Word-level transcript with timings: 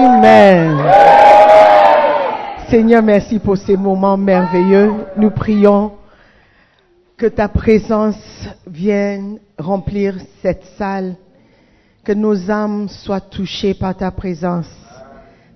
Amen. 0.00 0.78
Seigneur, 2.70 3.02
merci 3.02 3.40
pour 3.40 3.56
ces 3.56 3.76
moments 3.76 4.16
merveilleux. 4.16 4.92
Nous 5.16 5.30
prions 5.30 5.90
que 7.16 7.26
ta 7.26 7.48
présence 7.48 8.48
vienne 8.64 9.40
remplir 9.58 10.14
cette 10.40 10.62
salle, 10.78 11.16
que 12.04 12.12
nos 12.12 12.48
âmes 12.48 12.88
soient 12.88 13.20
touchées 13.20 13.74
par 13.74 13.96
ta 13.96 14.12
présence. 14.12 14.70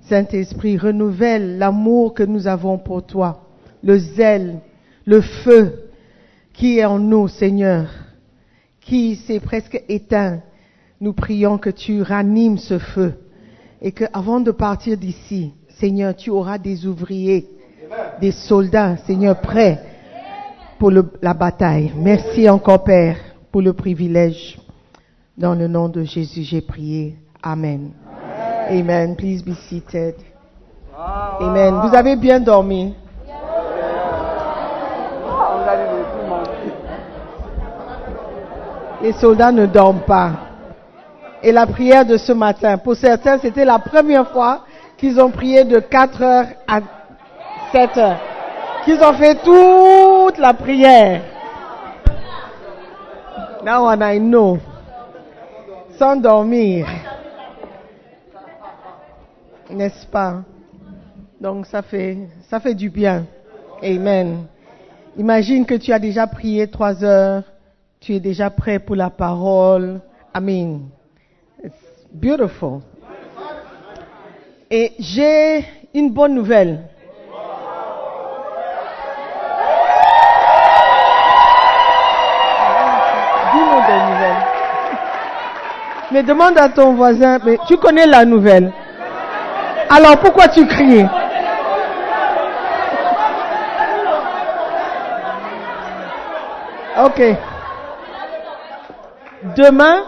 Saint-Esprit, 0.08 0.76
renouvelle 0.76 1.58
l'amour 1.58 2.12
que 2.12 2.24
nous 2.24 2.48
avons 2.48 2.78
pour 2.78 3.06
toi, 3.06 3.44
le 3.84 3.96
zèle, 3.98 4.58
le 5.04 5.20
feu 5.20 5.84
qui 6.52 6.80
est 6.80 6.84
en 6.84 6.98
nous, 6.98 7.28
Seigneur, 7.28 7.86
qui 8.80 9.14
s'est 9.14 9.38
presque 9.38 9.80
éteint. 9.88 10.40
Nous 11.00 11.12
prions 11.12 11.58
que 11.58 11.70
tu 11.70 12.02
ranimes 12.02 12.58
ce 12.58 12.80
feu 12.80 13.14
et 13.82 13.90
que 13.90 14.04
avant 14.12 14.38
de 14.38 14.52
partir 14.52 14.96
d'ici, 14.96 15.52
Seigneur, 15.68 16.14
tu 16.14 16.30
auras 16.30 16.56
des 16.56 16.86
ouvriers, 16.86 17.48
des 18.20 18.30
soldats, 18.30 18.96
Seigneur, 18.98 19.40
prêts 19.40 19.80
pour 20.78 20.92
la 20.92 21.34
bataille. 21.34 21.92
Merci 21.96 22.48
encore, 22.48 22.84
Père, 22.84 23.16
pour 23.50 23.60
le 23.60 23.72
privilège. 23.72 24.58
Dans 25.36 25.54
le 25.54 25.66
nom 25.66 25.88
de 25.88 26.04
Jésus, 26.04 26.42
j'ai 26.42 26.60
prié. 26.60 27.16
Amen. 27.42 27.90
Amen. 28.70 29.16
Please 29.16 29.42
be 29.42 29.54
seated. 29.68 30.14
Amen. 31.40 31.80
Vous 31.82 31.96
avez 31.96 32.14
bien 32.14 32.38
dormi? 32.38 32.94
Les 39.02 39.12
soldats 39.14 39.50
ne 39.50 39.66
dorment 39.66 40.04
pas. 40.06 40.51
Et 41.42 41.50
la 41.50 41.66
prière 41.66 42.06
de 42.06 42.16
ce 42.16 42.32
matin, 42.32 42.78
pour 42.78 42.94
certains, 42.94 43.38
c'était 43.38 43.64
la 43.64 43.78
première 43.78 44.30
fois 44.30 44.64
qu'ils 44.96 45.20
ont 45.20 45.30
prié 45.30 45.64
de 45.64 45.80
4 45.80 46.22
heures 46.22 46.46
à 46.68 46.80
7 47.72 47.96
heures. 47.98 48.20
Qu'ils 48.84 49.02
ont 49.02 49.12
fait 49.14 49.34
toute 49.42 50.38
la 50.38 50.54
prière. 50.54 51.22
Now 53.64 53.86
one 53.86 54.02
I 54.02 54.18
know. 54.18 54.58
Sans 55.98 56.16
dormir. 56.16 56.86
N'est-ce 59.70 60.06
pas? 60.06 60.42
Donc 61.40 61.66
ça 61.66 61.82
fait, 61.82 62.18
ça 62.48 62.60
fait 62.60 62.74
du 62.74 62.88
bien. 62.88 63.24
Amen. 63.82 64.44
Imagine 65.16 65.66
que 65.66 65.74
tu 65.74 65.92
as 65.92 65.98
déjà 65.98 66.26
prié 66.26 66.68
trois 66.68 67.02
heures. 67.02 67.42
Tu 68.00 68.14
es 68.14 68.20
déjà 68.20 68.50
prêt 68.50 68.78
pour 68.78 68.96
la 68.96 69.10
parole. 69.10 70.00
Amen. 70.32 70.82
Beautiful. 72.14 72.80
Et 74.70 74.92
j'ai 74.98 75.64
une 75.94 76.10
bonne 76.12 76.34
nouvelle. 76.34 76.80
Dis-moi 83.52 83.80
des 83.86 84.12
nouvelles. 84.12 84.44
Mais 86.12 86.22
demande 86.22 86.58
à 86.58 86.68
ton 86.68 86.92
voisin, 86.92 87.38
mais 87.42 87.56
tu 87.66 87.78
connais 87.78 88.06
la 88.06 88.26
nouvelle. 88.26 88.70
Alors 89.88 90.18
pourquoi 90.18 90.48
tu 90.48 90.66
cries 90.66 91.06
Ok. 96.98 97.22
Demain, 99.56 100.02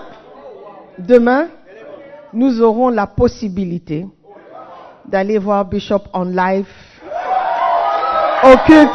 demain, 0.99 1.47
nous 2.35 2.61
aurons 2.61 2.89
la 2.89 3.07
possibilité 3.07 4.07
d'aller 5.07 5.39
voir 5.39 5.65
Bishop 5.65 6.03
en 6.13 6.25
live 6.25 6.67
au 8.43 8.57
culte, 8.67 8.91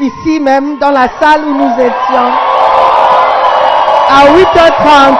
ici 0.00 0.40
même, 0.40 0.78
dans 0.78 0.90
la 0.90 1.08
salle 1.20 1.44
où 1.44 1.54
nous 1.54 1.72
étions, 1.74 2.32
à 4.08 4.24
8h30. 4.32 5.18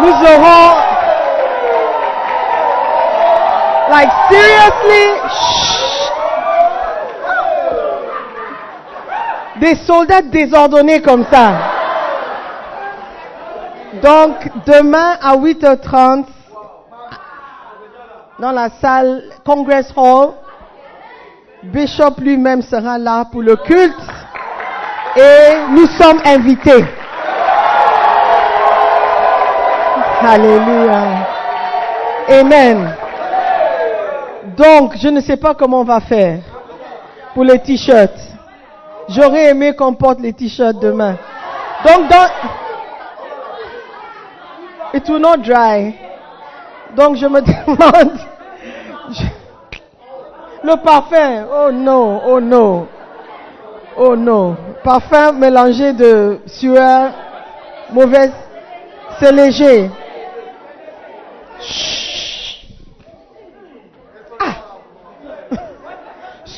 Nous 0.00 0.08
aurons, 0.08 0.71
like 4.02 4.12
seriously, 4.30 5.06
des 9.60 9.74
soldats 9.86 10.22
désordonnés 10.22 11.02
comme 11.02 11.24
ça. 11.30 11.52
Donc, 14.02 14.34
demain 14.66 15.16
à 15.22 15.36
8h30, 15.36 16.24
dans 18.40 18.50
la 18.50 18.70
salle 18.80 19.22
Congress 19.44 19.92
Hall, 19.96 20.30
Bishop 21.62 22.14
lui-même 22.18 22.62
sera 22.62 22.98
là 22.98 23.24
pour 23.30 23.42
le 23.42 23.54
culte 23.56 23.94
et 25.14 25.70
nous 25.70 25.86
sommes 25.86 26.20
invités. 26.24 26.84
Alléluia. 30.24 31.02
Amen. 32.28 32.96
Donc, 34.56 34.96
je 34.96 35.08
ne 35.08 35.20
sais 35.20 35.36
pas 35.36 35.54
comment 35.54 35.80
on 35.80 35.84
va 35.84 36.00
faire 36.00 36.40
pour 37.34 37.44
les 37.44 37.58
t-shirts. 37.58 38.18
J'aurais 39.08 39.46
aimé 39.50 39.74
qu'on 39.74 39.94
porte 39.94 40.20
les 40.20 40.32
t-shirts 40.32 40.78
demain. 40.80 41.16
Donc, 41.86 42.08
dans... 42.08 42.28
It 44.94 45.08
will 45.08 45.20
not 45.20 45.38
dry. 45.38 45.94
Donc, 46.94 47.16
je 47.16 47.26
me 47.26 47.40
demande... 47.66 48.18
Le 50.64 50.76
parfum. 50.76 51.44
Oh 51.52 51.72
non, 51.72 52.20
oh 52.24 52.40
non. 52.40 52.86
Oh 53.96 54.16
non. 54.16 54.56
Parfum 54.84 55.32
mélangé 55.32 55.92
de 55.92 56.38
sueur 56.46 57.10
mauvaise. 57.92 58.32
C'est 59.18 59.32
léger. 59.32 59.90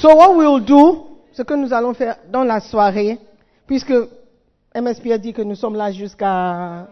So 0.05 0.15
what 0.15 0.37
we'll 0.37 0.61
do, 0.61 1.19
ce 1.33 1.41
que 1.41 1.55
nous 1.55 1.73
allons 1.73 1.95
faire 1.95 2.19
dans 2.29 2.45
la 2.45 2.61
soirée, 2.61 3.19
puisque 3.67 3.95
MSP 4.75 5.07
a 5.13 5.17
dit 5.17 5.33
que 5.33 5.41
nous 5.41 5.55
sommes 5.55 5.77
là 5.77 5.91
jusqu'à... 5.93 6.89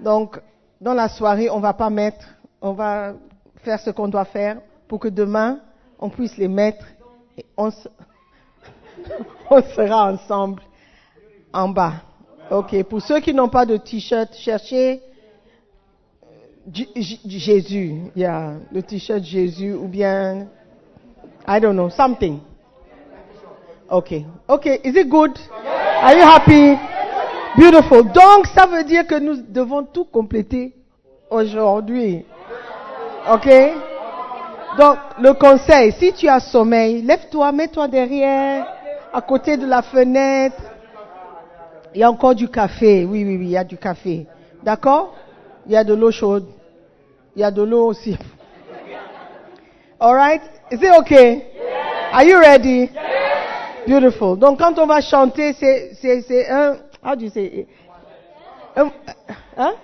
Donc, 0.00 0.36
dans 0.80 0.92
la 0.92 1.08
soirée, 1.08 1.48
on 1.48 1.60
va 1.60 1.74
pas 1.74 1.90
mettre, 1.90 2.26
on 2.60 2.72
va 2.72 3.12
faire 3.58 3.78
ce 3.78 3.90
qu'on 3.90 4.08
doit 4.08 4.24
faire 4.24 4.60
pour 4.88 4.98
que 4.98 5.06
demain, 5.06 5.60
on 6.00 6.10
puisse 6.10 6.36
les 6.38 6.48
mettre 6.48 6.84
et 7.38 7.46
on, 7.56 7.70
on 9.50 9.62
sera 9.62 10.12
ensemble 10.12 10.60
en 11.52 11.68
bas. 11.68 12.02
Ok, 12.50 12.82
pour 12.82 13.00
ceux 13.00 13.20
qui 13.20 13.32
n'ont 13.32 13.48
pas 13.48 13.64
de 13.64 13.76
t-shirt, 13.76 14.34
cherchez 14.34 15.00
Jésus, 16.74 18.10
yeah, 18.16 18.54
le 18.72 18.82
t-shirt 18.82 19.22
Jésus 19.22 19.72
ou 19.72 19.86
bien, 19.86 20.48
I 21.46 21.60
don't 21.60 21.76
know, 21.76 21.88
something. 21.90 22.40
Okay, 23.90 24.26
okay, 24.48 24.80
is 24.84 24.94
it 24.96 25.10
good? 25.10 25.36
Are 25.52 26.14
you 26.14 26.22
happy? 26.22 26.76
Beautiful. 27.56 28.04
Donc, 28.04 28.46
ça 28.54 28.66
veut 28.66 28.84
dire 28.84 29.06
que 29.06 29.16
nous 29.16 29.42
devons 29.48 29.82
tout 29.82 30.04
compléter 30.04 30.72
aujourd'hui. 31.28 32.24
Ok? 33.28 33.48
Donc, 34.78 34.96
le 35.20 35.32
conseil, 35.34 35.92
si 35.92 36.12
tu 36.12 36.28
as 36.28 36.40
sommeil, 36.40 37.02
lève-toi, 37.02 37.50
mets-toi 37.50 37.88
derrière, 37.88 38.66
à 39.12 39.20
côté 39.20 39.56
de 39.56 39.66
la 39.66 39.82
fenêtre. 39.82 40.62
Il 41.92 42.00
y 42.00 42.04
a 42.04 42.10
encore 42.10 42.36
du 42.36 42.48
café. 42.48 43.04
Oui, 43.04 43.24
oui, 43.24 43.36
oui, 43.36 43.46
il 43.46 43.50
y 43.50 43.56
a 43.56 43.64
du 43.64 43.76
café. 43.76 44.26
D'accord? 44.62 45.14
Il 45.66 45.72
y 45.72 45.76
a 45.76 45.82
de 45.82 45.94
l'eau 45.94 46.12
chaude. 46.12 46.46
Il 47.34 47.42
y 47.42 47.44
a 47.44 47.50
de 47.50 47.62
l'eau 47.62 47.86
aussi. 47.86 48.16
Alright? 50.00 50.40
Is 50.70 50.80
it 50.82 50.92
okay? 51.00 51.42
Are 52.12 52.24
you 52.24 52.40
ready? 52.40 52.90
Beautiful. 53.86 54.36
Donc, 54.36 54.58
quand 54.58 54.78
on 54.78 54.86
va 54.86 55.00
chanter, 55.00 55.52
c'est, 55.52 55.94
c'est, 56.00 56.22
c'est 56.22 56.48
un, 56.48 56.76
how 57.04 57.14
do 57.14 57.24
you 57.24 57.30
say? 57.30 57.66
Un, 58.76 58.90
hein? 59.58 59.74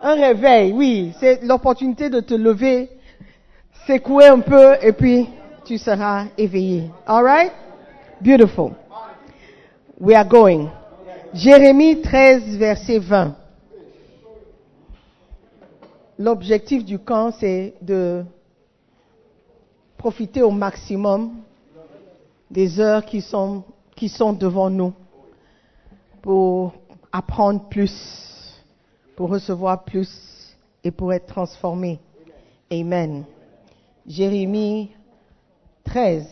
Un 0.00 0.14
réveil, 0.14 0.72
oui. 0.72 1.12
C'est 1.18 1.42
l'opportunité 1.42 2.10
de 2.10 2.20
te 2.20 2.34
lever, 2.34 2.90
secouer 3.86 4.26
un 4.26 4.40
peu, 4.40 4.76
et 4.80 4.92
puis 4.92 5.28
tu 5.64 5.78
seras 5.78 6.26
éveillé. 6.38 6.90
Alright? 7.06 7.52
Beautiful. 8.20 8.72
We 10.00 10.16
are 10.16 10.26
going. 10.26 10.68
Jérémie 11.34 12.02
13, 12.02 12.56
verset 12.56 12.98
20. 12.98 13.34
L'objectif 16.18 16.84
du 16.84 17.00
camp, 17.00 17.32
c'est 17.32 17.74
de 17.80 18.24
profiter 20.02 20.42
au 20.42 20.50
maximum 20.50 21.30
des 22.50 22.80
heures 22.80 23.06
qui 23.06 23.20
sont, 23.20 23.62
qui 23.94 24.08
sont 24.08 24.32
devant 24.32 24.68
nous 24.68 24.92
pour 26.20 26.74
apprendre 27.12 27.68
plus, 27.68 28.60
pour 29.14 29.30
recevoir 29.30 29.84
plus 29.84 30.56
et 30.82 30.90
pour 30.90 31.12
être 31.12 31.26
transformé. 31.26 32.00
Amen. 32.68 33.24
Jérémie 34.04 34.90
13, 35.84 36.26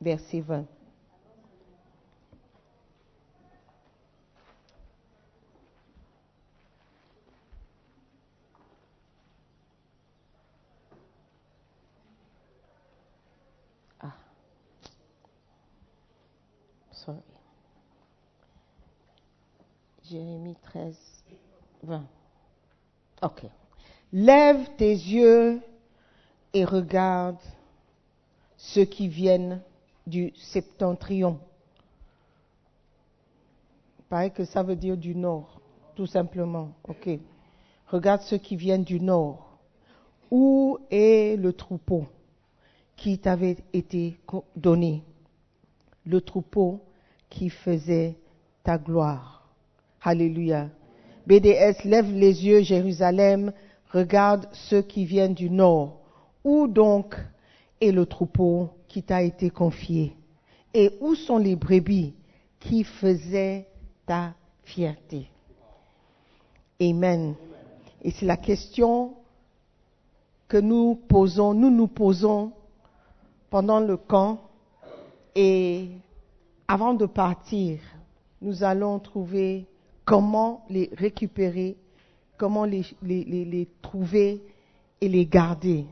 verset 0.00 0.40
20. 0.40 0.64
Ah. 14.02 14.12
Sorry. 16.90 17.18
Jérémie 20.12 20.56
13, 20.64 20.94
20. 21.84 22.04
OK. 23.22 23.46
Lève 24.12 24.68
tes 24.76 24.92
yeux 24.92 25.62
et 26.52 26.66
regarde 26.66 27.38
ceux 28.58 28.84
qui 28.84 29.08
viennent 29.08 29.62
du 30.06 30.34
septentrion. 30.36 31.40
Il 34.00 34.04
paraît 34.10 34.30
que 34.30 34.44
ça 34.44 34.62
veut 34.62 34.76
dire 34.76 34.98
du 34.98 35.14
nord, 35.14 35.62
tout 35.96 36.06
simplement. 36.06 36.72
OK. 36.84 37.08
Regarde 37.86 38.20
ceux 38.20 38.36
qui 38.36 38.56
viennent 38.56 38.84
du 38.84 39.00
nord. 39.00 39.56
Où 40.30 40.78
est 40.90 41.40
le 41.40 41.54
troupeau 41.54 42.04
qui 42.96 43.18
t'avait 43.18 43.56
été 43.72 44.20
donné? 44.56 45.04
Le 46.04 46.20
troupeau 46.20 46.82
qui 47.30 47.48
faisait 47.48 48.18
ta 48.62 48.76
gloire. 48.76 49.41
Alléluia. 50.04 50.68
BDS, 51.28 51.84
lève 51.84 52.12
les 52.12 52.44
yeux, 52.44 52.62
Jérusalem, 52.62 53.52
regarde 53.92 54.48
ceux 54.52 54.82
qui 54.82 55.04
viennent 55.04 55.34
du 55.34 55.48
nord. 55.48 56.00
Où 56.42 56.66
donc 56.66 57.14
est 57.80 57.92
le 57.92 58.04
troupeau 58.06 58.70
qui 58.88 59.04
t'a 59.04 59.22
été 59.22 59.48
confié? 59.50 60.16
Et 60.74 60.90
où 61.00 61.14
sont 61.14 61.38
les 61.38 61.54
brebis 61.54 62.14
qui 62.58 62.82
faisaient 62.82 63.68
ta 64.04 64.34
fierté? 64.64 65.28
Amen. 66.80 67.34
Et 68.02 68.10
c'est 68.10 68.26
la 68.26 68.36
question 68.36 69.14
que 70.48 70.56
nous 70.56 70.96
posons, 71.08 71.54
nous 71.54 71.70
nous 71.70 71.86
posons 71.86 72.52
pendant 73.50 73.78
le 73.78 73.96
camp 73.96 74.40
et 75.36 75.90
avant 76.66 76.94
de 76.94 77.06
partir, 77.06 77.78
nous 78.40 78.64
allons 78.64 78.98
trouver 78.98 79.66
comment 80.04 80.64
les 80.68 80.90
récupérer, 80.96 81.76
comment 82.36 82.64
les, 82.64 82.84
les, 83.02 83.24
les, 83.24 83.44
les 83.44 83.68
trouver 83.80 84.42
et 85.00 85.08
les 85.08 85.26
garder. 85.26 85.84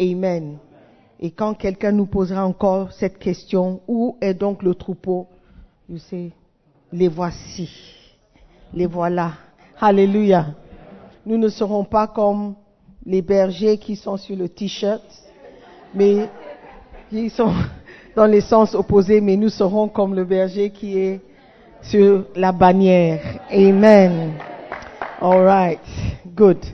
Amen. 0.00 0.58
Et 1.18 1.30
quand 1.30 1.54
quelqu'un 1.54 1.92
nous 1.92 2.06
posera 2.06 2.46
encore 2.46 2.92
cette 2.92 3.18
question, 3.18 3.80
où 3.88 4.16
est 4.20 4.34
donc 4.34 4.62
le 4.62 4.74
troupeau? 4.74 5.26
You 5.88 5.98
sais, 5.98 6.30
les 6.92 7.08
voici. 7.08 7.70
Les 8.74 8.86
voilà. 8.86 9.32
Alléluia. 9.80 10.46
Nous 11.24 11.38
ne 11.38 11.48
serons 11.48 11.84
pas 11.84 12.06
comme 12.06 12.54
les 13.04 13.22
bergers 13.22 13.78
qui 13.78 13.96
sont 13.96 14.16
sur 14.16 14.36
le 14.36 14.48
t-shirt, 14.48 15.02
mais 15.94 16.28
qui 17.08 17.30
sont 17.30 17.52
dans 18.16 18.26
les 18.26 18.40
sens 18.40 18.74
opposés, 18.74 19.20
mais 19.20 19.36
nous 19.36 19.48
serons 19.48 19.88
comme 19.88 20.14
le 20.14 20.24
berger 20.24 20.70
qui 20.70 20.98
est 20.98 21.20
sur 21.88 22.24
la 22.34 22.52
bannière. 22.52 23.20
Amen. 23.50 24.34
All 25.20 25.44
right. 25.44 25.80
Good. 26.34 26.64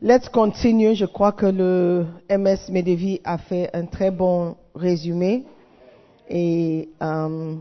Let's 0.00 0.28
continue. 0.28 0.94
Je 0.94 1.04
crois 1.06 1.32
que 1.32 1.46
le 1.46 2.06
MS 2.30 2.70
Medevi 2.70 3.20
a 3.24 3.38
fait 3.38 3.70
un 3.74 3.86
très 3.86 4.10
bon 4.10 4.56
résumé. 4.74 5.44
Et 6.28 6.88
euh, 7.02 7.56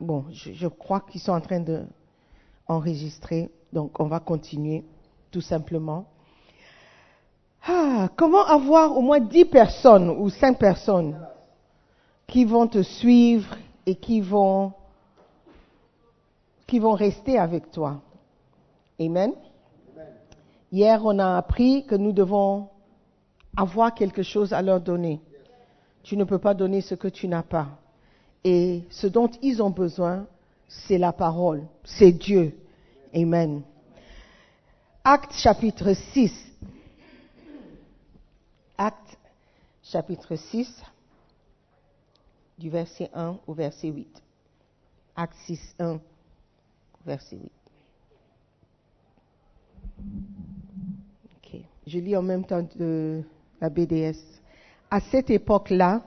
bon, 0.00 0.24
je, 0.30 0.66
crois 0.68 1.00
qu'ils 1.00 1.20
sont 1.20 1.32
en 1.32 1.40
train 1.40 1.60
de. 1.60 1.82
Donc, 3.72 4.00
on 4.00 4.06
va 4.06 4.20
continuer 4.20 4.84
tout 5.30 5.40
simplement. 5.40 6.06
Ah, 7.66 8.08
comment 8.16 8.44
avoir 8.44 8.96
au 8.96 9.00
moins 9.00 9.20
10 9.20 9.46
personnes 9.46 10.10
ou 10.10 10.28
5 10.28 10.58
personnes 10.58 11.16
qui 12.26 12.44
vont 12.44 12.66
te 12.66 12.82
suivre 12.82 13.56
et 13.86 13.94
qui 13.94 14.20
vont, 14.20 14.72
qui 16.74 16.80
vont 16.80 16.94
rester 16.94 17.38
avec 17.38 17.70
toi? 17.70 18.02
Amen. 19.00 19.32
Hier, 20.72 21.00
on 21.04 21.20
a 21.20 21.36
appris 21.36 21.86
que 21.86 21.94
nous 21.94 22.10
devons 22.10 22.68
avoir 23.56 23.94
quelque 23.94 24.24
chose 24.24 24.52
à 24.52 24.60
leur 24.60 24.80
donner. 24.80 25.20
Tu 26.02 26.16
ne 26.16 26.24
peux 26.24 26.40
pas 26.40 26.52
donner 26.52 26.80
ce 26.80 26.96
que 26.96 27.06
tu 27.06 27.28
n'as 27.28 27.44
pas. 27.44 27.68
Et 28.42 28.82
ce 28.90 29.06
dont 29.06 29.30
ils 29.40 29.62
ont 29.62 29.70
besoin, 29.70 30.26
c'est 30.66 30.98
la 30.98 31.12
parole, 31.12 31.62
c'est 31.84 32.10
Dieu. 32.10 32.58
Amen. 33.14 33.62
Acte 35.04 35.32
chapitre 35.34 35.92
6. 35.92 36.32
Acte 38.76 39.16
chapitre 39.80 40.34
6, 40.34 40.82
du 42.58 42.68
verset 42.68 43.10
1 43.14 43.38
au 43.46 43.54
verset 43.54 43.90
8. 43.90 44.22
Acte 45.14 45.36
6, 45.46 45.76
1, 45.78 46.00
verset 47.04 47.36
8. 47.36 47.52
Ok. 51.36 51.60
Je 51.86 51.98
lis 51.98 52.16
en 52.16 52.22
même 52.22 52.44
temps 52.44 52.66
la 53.60 53.68
BDS. 53.68 54.18
À 54.90 55.00
cette 55.00 55.30
époque-là, 55.30 56.02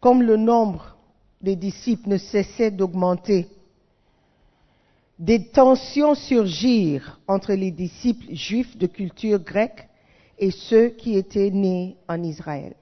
comme 0.00 0.22
le 0.22 0.36
nombre 0.36 0.96
des 1.40 1.56
disciples 1.56 2.08
ne 2.08 2.16
cessait 2.16 2.70
d'augmenter, 2.70 3.48
des 5.18 5.48
tensions 5.48 6.14
surgirent 6.14 7.20
entre 7.28 7.52
les 7.52 7.70
disciples 7.70 8.34
juifs 8.34 8.76
de 8.78 8.86
culture 8.86 9.38
grecque 9.38 9.86
et 10.38 10.50
ceux 10.50 10.88
qui 10.88 11.16
étaient 11.16 11.50
nés 11.50 11.96
en 12.08 12.22
Israël. 12.22 12.74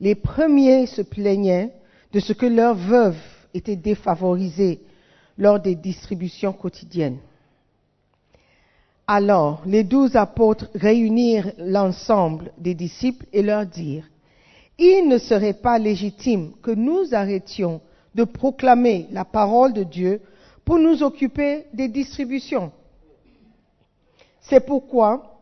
Les 0.00 0.14
premiers 0.14 0.86
se 0.86 1.02
plaignaient 1.02 1.74
de 2.12 2.20
ce 2.20 2.32
que 2.32 2.46
leurs 2.46 2.74
veuves 2.74 3.20
étaient 3.52 3.76
défavorisées 3.76 4.80
lors 5.38 5.60
des 5.60 5.74
distributions 5.74 6.52
quotidiennes. 6.52 7.18
Alors, 9.06 9.62
les 9.66 9.84
douze 9.84 10.16
apôtres 10.16 10.68
réunirent 10.74 11.52
l'ensemble 11.58 12.52
des 12.58 12.74
disciples 12.74 13.26
et 13.32 13.42
leur 13.42 13.64
dirent, 13.66 14.08
il 14.78 15.08
ne 15.08 15.18
serait 15.18 15.54
pas 15.54 15.78
légitime 15.78 16.52
que 16.62 16.72
nous 16.72 17.14
arrêtions 17.14 17.80
de 18.14 18.24
proclamer 18.24 19.06
la 19.10 19.24
parole 19.24 19.72
de 19.72 19.84
Dieu 19.84 20.20
pour 20.64 20.78
nous 20.78 21.02
occuper 21.02 21.66
des 21.72 21.88
distributions. 21.88 22.72
C'est 24.40 24.64
pourquoi, 24.64 25.38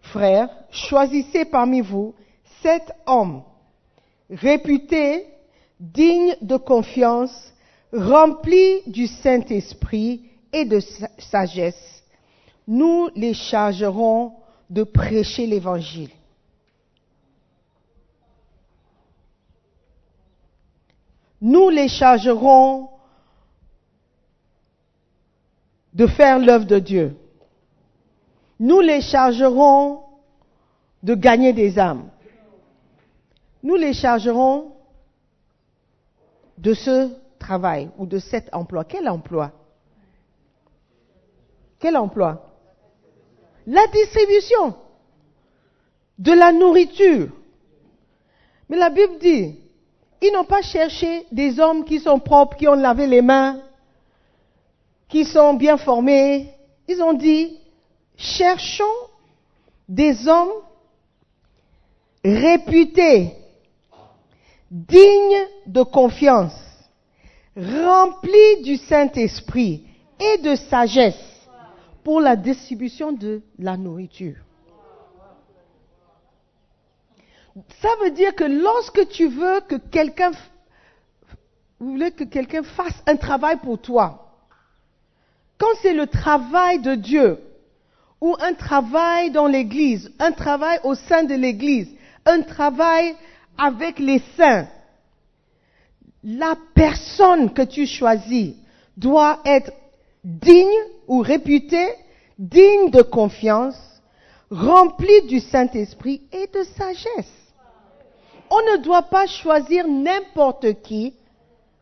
frères, 0.00 0.48
choisissez 0.70 1.44
parmi 1.44 1.80
vous 1.80 2.14
sept 2.62 2.92
hommes 3.06 3.42
réputés, 4.30 5.26
dignes 5.78 6.36
de 6.40 6.56
confiance, 6.56 7.52
remplis 7.92 8.82
du 8.86 9.06
Saint-Esprit 9.06 10.22
et 10.52 10.64
de 10.64 10.80
sagesse. 11.18 12.02
Nous 12.66 13.08
les 13.16 13.34
chargerons 13.34 14.34
de 14.68 14.84
prêcher 14.84 15.46
l'Évangile. 15.46 16.10
Nous 21.40 21.70
les 21.70 21.88
chargerons 21.88 22.90
de 25.94 26.06
faire 26.06 26.38
l'œuvre 26.38 26.66
de 26.66 26.78
Dieu. 26.78 27.16
Nous 28.58 28.80
les 28.80 29.00
chargerons 29.00 30.02
de 31.02 31.14
gagner 31.14 31.52
des 31.52 31.78
âmes. 31.78 32.10
Nous 33.62 33.74
les 33.74 33.94
chargerons 33.94 34.72
de 36.58 36.74
ce 36.74 37.10
travail 37.40 37.90
ou 37.98 38.06
de 38.06 38.20
cet 38.20 38.48
emploi. 38.54 38.84
Quel 38.84 39.08
emploi? 39.08 39.50
Quel 41.80 41.96
emploi? 41.96 42.46
La 43.66 43.86
distribution 43.88 44.76
de 46.18 46.32
la 46.32 46.52
nourriture. 46.52 47.30
Mais 48.68 48.76
la 48.76 48.90
Bible 48.90 49.18
dit, 49.18 49.58
ils 50.22 50.32
n'ont 50.32 50.44
pas 50.44 50.62
cherché 50.62 51.26
des 51.32 51.58
hommes 51.58 51.84
qui 51.84 51.98
sont 51.98 52.20
propres, 52.20 52.56
qui 52.56 52.68
ont 52.68 52.74
lavé 52.74 53.08
les 53.08 53.22
mains, 53.22 53.60
qui 55.08 55.24
sont 55.24 55.54
bien 55.54 55.76
formés. 55.76 56.54
Ils 56.86 57.02
ont 57.02 57.14
dit, 57.14 57.58
cherchons 58.16 58.84
des 59.88 60.28
hommes 60.28 60.52
réputé, 62.24 63.34
digne 64.70 65.46
de 65.66 65.82
confiance, 65.82 66.52
rempli 67.56 68.62
du 68.62 68.76
Saint-Esprit 68.76 69.84
et 70.18 70.38
de 70.38 70.54
sagesse 70.54 71.14
pour 72.04 72.20
la 72.20 72.36
distribution 72.36 73.12
de 73.12 73.42
la 73.58 73.76
nourriture. 73.76 74.36
Ça 77.80 77.88
veut 78.02 78.10
dire 78.10 78.34
que 78.34 78.44
lorsque 78.44 79.08
tu 79.08 79.28
veux 79.28 79.60
que 79.68 79.74
quelqu'un, 79.76 80.30
que 81.80 82.24
quelqu'un 82.24 82.62
fasse 82.62 83.02
un 83.06 83.16
travail 83.16 83.56
pour 83.56 83.80
toi, 83.80 84.30
quand 85.58 85.74
c'est 85.82 85.92
le 85.92 86.06
travail 86.06 86.80
de 86.80 86.94
Dieu, 86.94 87.38
ou 88.20 88.36
un 88.40 88.54
travail 88.54 89.30
dans 89.30 89.46
l'église, 89.46 90.12
un 90.18 90.32
travail 90.32 90.78
au 90.84 90.94
sein 90.94 91.24
de 91.24 91.34
l'église, 91.34 91.88
un 92.26 92.42
travail 92.42 93.14
avec 93.56 93.98
les 93.98 94.22
saints, 94.36 94.68
la 96.22 96.56
personne 96.74 97.52
que 97.52 97.62
tu 97.62 97.86
choisis 97.86 98.54
doit 98.96 99.40
être 99.44 99.72
digne 100.22 100.68
ou 101.06 101.20
réputée, 101.20 101.94
digne 102.38 102.90
de 102.90 103.02
confiance, 103.02 103.76
remplie 104.50 105.26
du 105.26 105.40
Saint-Esprit 105.40 106.22
et 106.32 106.46
de 106.46 106.62
sagesse. 106.64 107.52
On 108.50 108.72
ne 108.72 108.82
doit 108.82 109.02
pas 109.02 109.26
choisir 109.26 109.86
n'importe 109.86 110.82
qui 110.82 111.14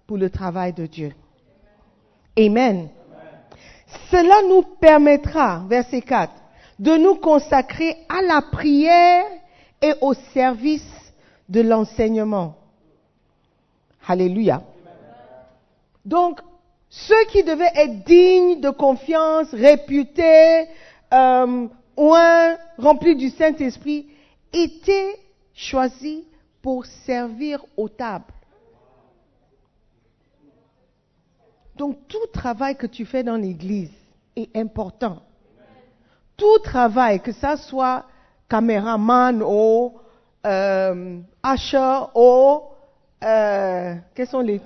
pour 0.06 0.18
le 0.18 0.30
travail 0.30 0.72
de 0.72 0.86
Dieu. 0.86 1.12
Amen. 2.38 2.88
Cela 4.10 4.42
nous 4.48 4.62
permettra, 4.62 5.64
verset 5.68 6.02
4, 6.02 6.30
de 6.78 6.96
nous 6.96 7.16
consacrer 7.16 7.96
à 8.08 8.22
la 8.22 8.42
prière 8.42 9.24
et 9.80 9.94
au 10.02 10.12
service 10.34 10.86
de 11.48 11.62
l'enseignement. 11.62 12.57
Alléluia. 14.08 14.62
Donc, 16.04 16.40
ceux 16.88 17.24
qui 17.26 17.44
devaient 17.44 17.70
être 17.74 18.04
dignes 18.04 18.60
de 18.60 18.70
confiance, 18.70 19.52
réputés, 19.52 20.66
euh, 21.12 21.68
remplis 22.78 23.16
du 23.16 23.28
Saint-Esprit, 23.28 24.08
étaient 24.50 25.18
choisis 25.52 26.22
pour 26.62 26.86
servir 26.86 27.62
aux 27.76 27.90
tables. 27.90 28.32
Donc 31.76 31.98
tout 32.08 32.26
travail 32.32 32.76
que 32.76 32.86
tu 32.86 33.04
fais 33.04 33.22
dans 33.22 33.36
l'église 33.36 33.92
est 34.34 34.56
important. 34.56 35.22
Tout 36.36 36.58
travail, 36.64 37.20
que 37.20 37.32
ça 37.32 37.56
soit 37.56 38.04
caméraman 38.48 39.42
ou 39.42 39.92
euh, 40.46 41.20
usher 41.44 42.00
ou 42.14 42.62
euh, 43.22 43.94
quels 44.14 44.26
sont 44.26 44.40
les 44.40 44.60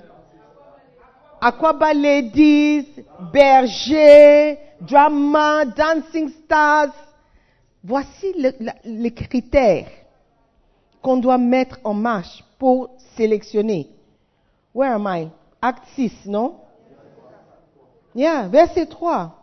Aquaba 1.41 1.93
Ladies, 1.93 2.87
berger, 3.33 4.57
drama, 4.79 5.65
dancing 5.65 6.29
stars? 6.29 6.93
Voici 7.83 8.33
les 8.85 9.13
critères 9.13 9.87
qu'on 11.01 11.17
doit 11.17 11.37
mettre 11.37 11.79
en 11.83 11.93
marche 11.93 12.43
pour 12.57 12.91
sélectionner. 13.17 13.89
Where 14.73 14.93
am 14.93 15.05
I? 15.05 15.29
Acte 15.61 15.83
6, 15.95 16.25
non? 16.27 16.55
Yeah, 18.15 18.47
verset 18.47 18.85
3. 18.85 19.35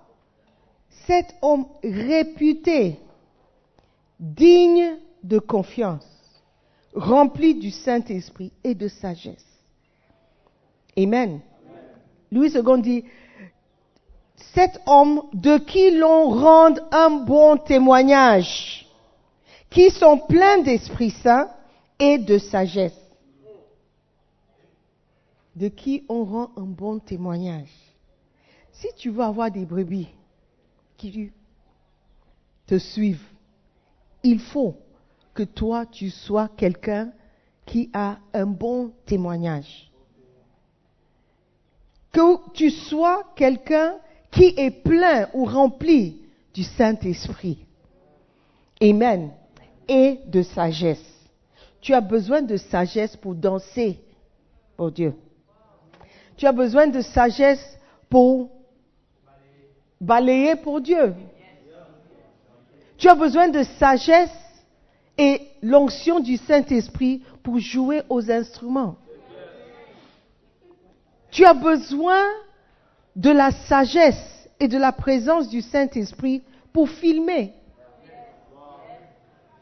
Cet 1.06 1.34
homme 1.42 1.66
réputé, 1.82 2.98
digne 4.18 4.96
de 5.22 5.38
confiance, 5.38 6.06
rempli 6.94 7.54
du 7.54 7.70
Saint-Esprit 7.70 8.52
et 8.64 8.74
de 8.74 8.88
sagesse. 8.88 9.44
Amen. 10.96 11.40
Louis 12.30 12.50
II 12.50 12.82
dit, 12.82 13.04
cet 14.54 14.80
homme 14.86 15.22
de 15.32 15.58
qui 15.58 15.96
l'on 15.96 16.30
rend 16.30 16.74
un 16.90 17.10
bon 17.24 17.56
témoignage, 17.56 18.86
qui 19.68 19.90
sont 19.90 20.18
pleins 20.18 20.62
d'Esprit 20.62 21.10
Saint 21.10 21.50
et 21.98 22.18
de 22.18 22.38
sagesse. 22.38 22.98
De 25.54 25.68
qui 25.68 26.04
on 26.08 26.24
rend 26.24 26.50
un 26.56 26.66
bon 26.66 26.98
témoignage. 26.98 27.70
Si 28.72 28.88
tu 28.96 29.10
veux 29.10 29.22
avoir 29.22 29.50
des 29.50 29.66
brebis 29.66 30.08
qui 30.96 31.30
te 32.66 32.78
suivent, 32.78 33.26
il 34.22 34.40
faut 34.40 34.76
toi, 35.42 35.86
tu 35.86 36.10
sois 36.10 36.48
quelqu'un 36.56 37.12
qui 37.66 37.90
a 37.92 38.18
un 38.32 38.46
bon 38.46 38.92
témoignage. 39.06 39.90
Que 42.12 42.52
tu 42.52 42.70
sois 42.70 43.22
quelqu'un 43.36 43.94
qui 44.30 44.54
est 44.56 44.70
plein 44.70 45.28
ou 45.34 45.44
rempli 45.44 46.22
du 46.52 46.64
Saint-Esprit. 46.64 47.64
Amen. 48.82 49.30
Et 49.88 50.20
de 50.26 50.42
sagesse. 50.42 51.04
Tu 51.80 51.94
as 51.94 52.00
besoin 52.00 52.42
de 52.42 52.56
sagesse 52.56 53.16
pour 53.16 53.34
danser 53.34 53.98
pour 54.76 54.90
Dieu. 54.90 55.14
Tu 56.36 56.46
as 56.46 56.52
besoin 56.52 56.86
de 56.86 57.00
sagesse 57.00 57.78
pour 58.08 58.50
balayer 60.00 60.56
pour 60.56 60.80
Dieu. 60.80 61.14
Tu 62.96 63.08
as 63.08 63.14
besoin 63.14 63.48
de 63.48 63.62
sagesse 63.62 64.30
et 65.18 65.42
l'onction 65.62 66.20
du 66.20 66.36
Saint-Esprit 66.36 67.22
pour 67.42 67.58
jouer 67.58 68.02
aux 68.08 68.30
instruments. 68.30 68.96
Tu 71.30 71.44
as 71.44 71.54
besoin 71.54 72.24
de 73.16 73.30
la 73.30 73.50
sagesse 73.50 74.48
et 74.58 74.68
de 74.68 74.78
la 74.78 74.92
présence 74.92 75.48
du 75.48 75.62
Saint-Esprit 75.62 76.42
pour 76.72 76.88
filmer, 76.88 77.52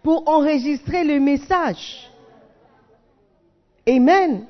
pour 0.02 0.28
enregistrer 0.28 1.04
le 1.04 1.20
message. 1.20 2.10
Amen. 3.88 4.46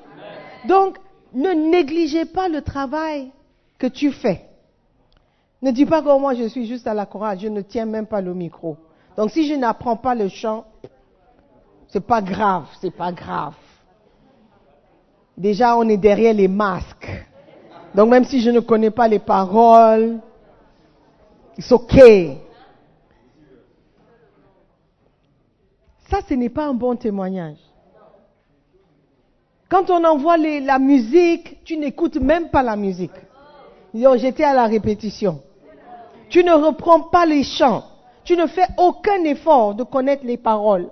Donc, 0.67 0.97
ne 1.33 1.51
négligez 1.51 2.25
pas 2.25 2.49
le 2.49 2.61
travail 2.61 3.31
que 3.77 3.87
tu 3.87 4.11
fais. 4.11 4.45
Ne 5.61 5.71
dis 5.71 5.85
pas 5.85 6.01
que 6.01 6.19
moi 6.19 6.33
je 6.35 6.45
suis 6.45 6.65
juste 6.65 6.87
à 6.87 6.93
la 6.93 7.05
chorale, 7.05 7.39
je 7.39 7.47
ne 7.47 7.61
tiens 7.61 7.85
même 7.85 8.07
pas 8.07 8.21
le 8.21 8.33
micro. 8.33 8.77
Donc 9.17 9.31
si 9.31 9.47
je 9.47 9.55
n'apprends 9.55 9.97
pas 9.97 10.15
le 10.15 10.29
chant, 10.29 10.65
c'est 11.89 12.05
pas 12.05 12.21
grave, 12.21 12.65
c'est 12.79 12.95
pas 12.95 13.11
grave. 13.11 13.55
Déjà 15.37 15.75
on 15.77 15.87
est 15.89 15.97
derrière 15.97 16.33
les 16.33 16.47
masques. 16.47 17.09
Donc 17.95 18.09
même 18.09 18.25
si 18.25 18.41
je 18.41 18.49
ne 18.49 18.59
connais 18.59 18.91
pas 18.91 19.07
les 19.07 19.19
paroles, 19.19 20.19
c'est 21.57 21.73
ok. 21.73 21.99
Ça, 26.09 26.19
ce 26.27 26.33
n'est 26.33 26.49
pas 26.49 26.65
un 26.65 26.73
bon 26.73 26.95
témoignage. 26.95 27.57
Quand 29.69 29.89
on 29.91 30.03
envoie 30.03 30.37
la 30.37 30.79
musique, 30.79 31.63
tu 31.63 31.77
n'écoutes 31.77 32.15
même 32.15 32.49
pas 32.49 32.63
la 32.63 32.75
musique. 32.75 33.11
J'étais 33.93 34.43
à 34.43 34.53
la 34.53 34.65
répétition. 34.65 35.41
Tu 36.29 36.43
ne 36.43 36.53
reprends 36.53 37.01
pas 37.01 37.25
les 37.25 37.43
chants. 37.43 37.83
Tu 38.23 38.35
ne 38.35 38.47
fais 38.47 38.65
aucun 38.77 39.23
effort 39.23 39.75
de 39.75 39.83
connaître 39.83 40.25
les 40.25 40.37
paroles. 40.37 40.89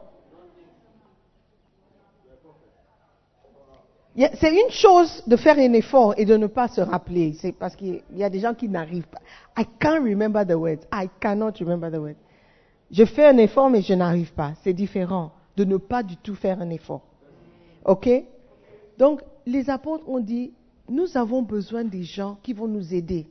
C'est 4.17 4.51
une 4.51 4.71
chose 4.71 5.23
de 5.27 5.35
faire 5.35 5.59
un 5.59 5.73
effort 5.73 6.15
et 6.17 6.25
de 6.25 6.35
ne 6.37 6.47
pas 6.47 6.67
se 6.67 6.81
rappeler. 6.81 7.33
C'est 7.33 7.51
parce 7.51 7.75
qu'il 7.75 8.01
y 8.15 8.23
a 8.23 8.29
des 8.29 8.39
gens 8.39 8.55
qui 8.55 8.67
n'arrivent 8.67 9.07
pas. 9.07 9.21
I 9.55 9.65
can't 9.79 10.03
remember 10.03 10.43
the 10.43 10.55
words. 10.55 10.87
I 10.91 11.07
cannot 11.19 11.51
remember 11.59 11.91
the 11.91 11.99
words. 11.99 12.17
Je 12.89 13.05
fais 13.05 13.27
un 13.27 13.37
effort 13.37 13.69
mais 13.69 13.81
je 13.81 13.93
n'arrive 13.93 14.33
pas. 14.33 14.53
C'est 14.63 14.73
différent 14.73 15.31
de 15.55 15.63
ne 15.65 15.77
pas 15.77 16.01
du 16.01 16.17
tout 16.17 16.33
faire 16.33 16.59
un 16.61 16.69
effort. 16.71 17.03
OK? 17.85 18.09
Donc, 18.97 19.21
les 19.45 19.69
apôtres 19.69 20.09
ont 20.09 20.19
dit, 20.19 20.51
nous 20.89 21.15
avons 21.15 21.43
besoin 21.43 21.83
des 21.83 22.03
gens 22.03 22.39
qui 22.41 22.53
vont 22.53 22.67
nous 22.67 22.93
aider. 22.93 23.27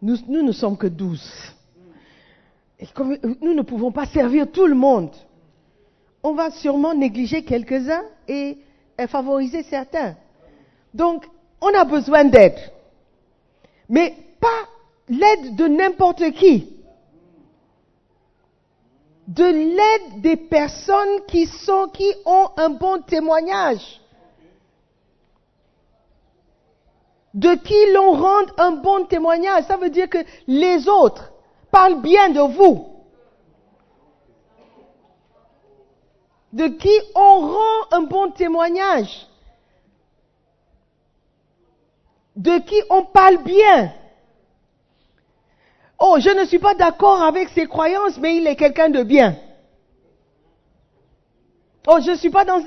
Nous, 0.00 0.16
ne 0.28 0.52
sommes 0.52 0.76
que 0.76 0.86
douze. 0.86 1.54
nous 3.42 3.54
ne 3.54 3.62
pouvons 3.62 3.92
pas 3.92 4.06
servir 4.06 4.50
tout 4.50 4.66
le 4.66 4.74
monde. 4.74 5.10
On 6.22 6.32
va 6.32 6.50
sûrement 6.50 6.94
négliger 6.94 7.42
quelques-uns 7.42 8.04
et, 8.28 8.58
favoriser 9.06 9.62
certains. 9.64 10.14
Donc, 10.94 11.26
on 11.60 11.74
a 11.74 11.84
besoin 11.84 12.24
d'aide. 12.24 12.58
Mais 13.88 14.14
pas 14.40 14.68
l'aide 15.08 15.56
de 15.56 15.66
n'importe 15.66 16.30
qui. 16.32 16.72
De 19.28 19.44
l'aide 19.44 20.20
des 20.22 20.36
personnes 20.36 21.24
qui 21.28 21.48
qui 21.92 22.12
ont 22.24 22.48
un 22.56 22.70
bon 22.70 23.02
témoignage. 23.02 24.00
de 27.36 27.54
qui 27.54 27.92
l'on 27.92 28.12
rende 28.12 28.50
un 28.56 28.72
bon 28.72 29.04
témoignage. 29.04 29.64
Ça 29.64 29.76
veut 29.76 29.90
dire 29.90 30.08
que 30.08 30.18
les 30.48 30.88
autres 30.88 31.30
parlent 31.70 32.00
bien 32.00 32.30
de 32.30 32.40
vous. 32.40 32.95
De 36.52 36.68
qui 36.68 37.00
on 37.14 37.40
rend 37.40 37.92
un 37.92 38.02
bon 38.02 38.30
témoignage, 38.30 39.26
de 42.34 42.58
qui 42.58 42.80
on 42.90 43.04
parle 43.04 43.42
bien. 43.42 43.92
Oh, 45.98 46.16
je 46.20 46.30
ne 46.30 46.44
suis 46.44 46.58
pas 46.58 46.74
d'accord 46.74 47.22
avec 47.22 47.48
ses 47.50 47.66
croyances, 47.66 48.18
mais 48.18 48.36
il 48.36 48.46
est 48.46 48.56
quelqu'un 48.56 48.90
de 48.90 49.02
bien. 49.02 49.36
Oh, 51.86 51.98
je 52.04 52.10
ne 52.10 52.16
suis 52.16 52.30
pas 52.30 52.44
dans 52.44 52.62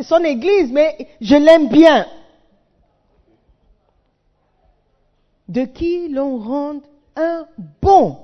son 0.00 0.22
église, 0.24 0.70
mais 0.70 1.08
je 1.20 1.34
l'aime 1.34 1.68
bien. 1.68 2.06
De 5.48 5.64
qui 5.64 6.08
l'on 6.08 6.38
rend 6.38 6.80
un 7.16 7.46
bon 7.80 8.18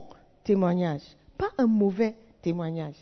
témoignage, 0.45 1.01
pas 1.39 1.49
un 1.57 1.67
mauvais 1.67 2.15
témoignage. 2.43 2.95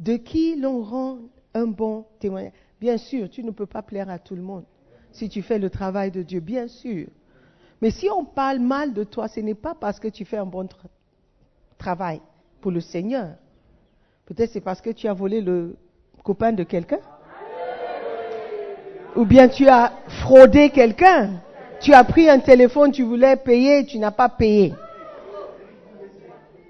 De 0.00 0.16
qui 0.16 0.56
l'on 0.56 0.82
rend 0.82 1.18
un 1.54 1.66
bon 1.66 2.06
témoignage? 2.18 2.52
Bien 2.80 2.96
sûr, 2.96 3.30
tu 3.30 3.44
ne 3.44 3.52
peux 3.52 3.66
pas 3.66 3.82
plaire 3.82 4.10
à 4.10 4.18
tout 4.18 4.34
le 4.34 4.42
monde 4.42 4.64
si 5.12 5.28
tu 5.28 5.42
fais 5.42 5.58
le 5.58 5.70
travail 5.70 6.10
de 6.10 6.22
Dieu, 6.22 6.40
bien 6.40 6.68
sûr. 6.68 7.06
Mais 7.82 7.90
si 7.90 8.08
on 8.10 8.24
parle 8.24 8.58
mal 8.58 8.92
de 8.92 9.04
toi, 9.04 9.28
ce 9.28 9.40
n'est 9.40 9.54
pas 9.54 9.74
parce 9.74 9.98
que 9.98 10.08
tu 10.08 10.24
fais 10.24 10.36
un 10.36 10.46
bon 10.46 10.68
travail 11.78 12.20
pour 12.60 12.70
le 12.70 12.80
Seigneur. 12.80 13.30
Peut-être 14.26 14.50
c'est 14.52 14.60
parce 14.60 14.80
que 14.80 14.90
tu 14.90 15.08
as 15.08 15.12
volé 15.12 15.40
le 15.40 15.76
copain 16.22 16.52
de 16.52 16.62
quelqu'un. 16.62 17.00
Ou 19.16 19.24
bien 19.24 19.48
tu 19.48 19.66
as 19.66 19.92
fraudé 20.22 20.70
quelqu'un. 20.70 21.40
Tu 21.80 21.94
as 21.94 22.04
pris 22.04 22.28
un 22.28 22.38
téléphone, 22.38 22.92
tu 22.92 23.02
voulais 23.02 23.36
payer, 23.36 23.86
tu 23.86 23.98
n'as 23.98 24.10
pas 24.10 24.28
payé. 24.28 24.74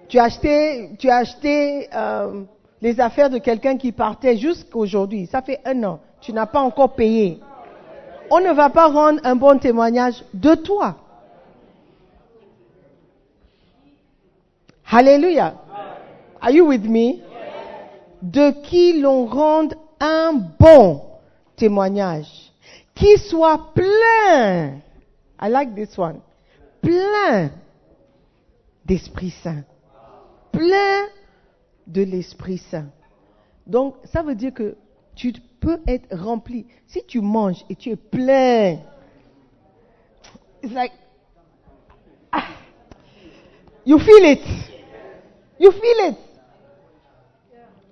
Tu 0.09 0.19
as 0.19 0.25
acheté, 0.25 0.91
tu 0.99 1.11
as 1.11 1.17
acheté 1.17 1.89
euh, 1.93 2.45
les 2.83 3.01
affaires 3.01 3.31
de 3.31 3.39
quelqu'un 3.39 3.77
qui 3.77 3.93
partait 3.93 4.37
jusqu'aujourd'hui. 4.37 5.27
Ça 5.27 5.43
fait 5.43 5.61
un 5.65 5.83
an. 5.85 6.01
Tu 6.21 6.33
n'as 6.33 6.47
pas 6.47 6.61
encore 6.61 6.95
payé. 6.95 7.41
On 8.31 8.41
ne 8.41 8.53
va 8.53 8.71
pas 8.71 8.89
rendre 8.89 9.21
un 9.25 9.37
bon 9.37 9.59
témoignage 9.59 10.25
de 10.35 10.55
toi. 10.55 10.97
Alléluia. 14.91 15.55
Are 16.41 16.51
you 16.51 16.67
with 16.67 16.85
me? 16.85 17.21
de 18.23 18.51
qui 18.63 19.01
l'on 19.01 19.27
rende 19.27 19.75
un 19.99 20.33
bon 20.59 21.03
témoignage, 21.57 22.53
qui 22.95 23.19
soit 23.19 23.73
plein, 23.75 24.81
I 25.41 25.49
like 25.49 25.75
this 25.75 25.97
one, 25.97 26.21
plein 26.83 27.51
d'Esprit 28.85 29.33
Saint, 29.43 29.65
plein 30.53 31.07
de 31.93 32.03
l'Esprit 32.03 32.59
Saint. 32.59 32.87
Donc, 33.67 33.97
ça 34.05 34.23
veut 34.23 34.35
dire 34.35 34.55
que 34.55 34.77
tu 35.15 35.33
peux 35.61 35.81
être 35.87 36.17
rempli. 36.17 36.67
Si 36.87 37.03
tu 37.07 37.21
manges 37.21 37.65
et 37.69 37.75
tu 37.75 37.91
es 37.91 37.97
plein, 37.97 38.79
it's 40.63 40.73
like, 40.73 40.93
ah, 42.33 42.45
you 43.85 43.99
feel 43.99 44.25
it. 44.25 44.43
You 45.59 45.73
feel 45.73 46.11
it. 46.11 46.17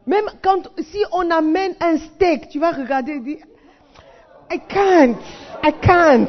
Même 0.07 0.25
quand, 0.43 0.71
si 0.78 1.05
on 1.12 1.31
amène 1.31 1.75
un 1.81 1.99
steak, 1.99 2.49
tu 2.49 2.59
vas 2.59 2.73
regarder 2.73 3.12
et 3.12 3.21
dire, 3.21 3.45
I 4.50 4.59
can't, 4.67 5.17
I 5.62 5.73
can't. 5.83 6.28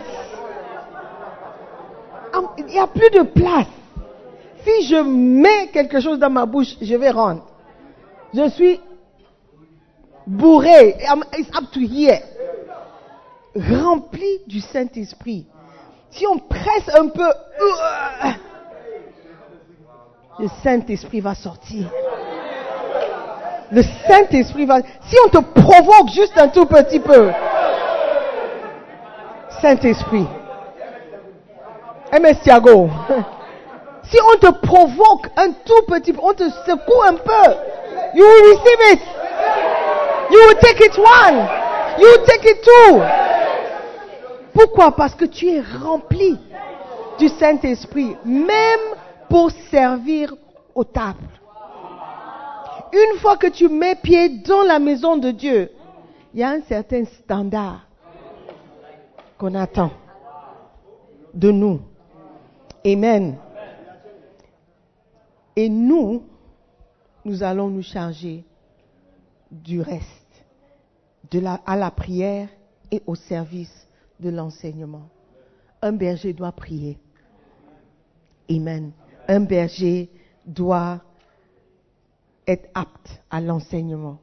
Il 2.57 2.65
n'y 2.65 2.77
a 2.77 2.87
plus 2.87 3.09
de 3.09 3.23
place. 3.23 3.67
Si 4.63 4.87
je 4.87 5.01
mets 5.01 5.69
quelque 5.71 6.01
chose 6.01 6.19
dans 6.19 6.29
ma 6.29 6.45
bouche, 6.45 6.75
je 6.81 6.95
vais 6.95 7.09
rendre. 7.09 7.48
Je 8.33 8.49
suis 8.49 8.79
bourré. 10.27 10.97
It's 11.37 11.49
up 11.57 11.71
to 11.71 11.79
here. 11.79 12.21
Rempli 13.55 14.41
du 14.47 14.59
Saint-Esprit. 14.59 15.47
Si 16.11 16.25
on 16.27 16.37
presse 16.37 16.89
un 16.95 17.07
peu, 17.07 17.29
le 20.39 20.47
Saint-Esprit 20.63 21.21
va 21.21 21.35
sortir 21.35 21.89
le 23.71 23.83
Saint-Esprit 23.83 24.65
va... 24.65 24.79
Si 25.01 25.15
on 25.25 25.29
te 25.29 25.37
provoque 25.37 26.09
juste 26.13 26.37
un 26.37 26.47
tout 26.47 26.65
petit 26.65 26.99
peu, 26.99 27.31
Saint-Esprit, 29.61 30.27
MS 32.13 32.39
Thiago, 32.43 32.89
si 34.03 34.17
on 34.33 34.39
te 34.39 34.51
provoque 34.65 35.29
un 35.37 35.51
tout 35.51 35.83
petit 35.87 36.13
peu, 36.13 36.19
on 36.23 36.33
te 36.33 36.49
secoue 36.65 37.03
un 37.07 37.15
peu, 37.15 37.55
you 38.15 38.23
will 38.23 38.43
receive 38.51 38.81
it. 38.93 39.01
You 40.31 40.39
will 40.47 40.59
take 40.61 40.81
it 40.81 40.97
one. 40.97 41.37
You 41.99 42.07
will 42.07 42.25
take 42.25 42.45
it 42.45 42.63
two. 42.63 43.01
Pourquoi? 44.53 44.91
Parce 44.91 45.15
que 45.15 45.25
tu 45.25 45.47
es 45.47 45.61
rempli 45.61 46.37
du 47.17 47.27
Saint-Esprit, 47.29 48.15
même 48.25 48.79
pour 49.29 49.51
servir 49.69 50.33
aux 50.73 50.83
tables 50.83 51.39
une 52.91 53.19
fois 53.19 53.37
que 53.37 53.47
tu 53.47 53.67
mets 53.69 53.95
pied 53.95 54.29
dans 54.39 54.63
la 54.63 54.79
maison 54.79 55.17
de 55.17 55.31
Dieu, 55.31 55.71
il 56.33 56.39
y 56.39 56.43
a 56.43 56.49
un 56.49 56.61
certain 56.61 57.05
standard 57.05 57.87
qu'on 59.37 59.55
attend 59.55 59.91
de 61.33 61.51
nous. 61.51 61.81
Amen. 62.85 63.37
Et 65.55 65.69
nous, 65.69 66.23
nous 67.29 67.43
allons 67.43 67.69
nous 67.69 67.83
charger 67.83 68.43
du 69.51 69.81
reste, 69.81 70.03
à 71.67 71.75
la 71.75 71.91
prière 71.91 72.49
et 72.89 73.03
au 73.05 73.13
service 73.13 73.87
de 74.19 74.31
l'enseignement. 74.31 75.07
Un 75.79 75.91
berger 75.91 76.33
doit 76.33 76.51
prier. 76.51 76.97
Amen. 78.49 78.93
Un 79.27 79.41
berger 79.41 80.09
doit 80.43 81.03
être 82.47 82.67
apte 82.73 83.21
à 83.29 83.39
l'enseignement. 83.41 84.17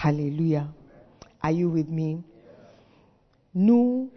Alléluia. 0.00 0.68
Are 1.42 1.50
you 1.50 1.68
with 1.72 1.88
me? 1.88 2.18
Nous, 3.52 4.12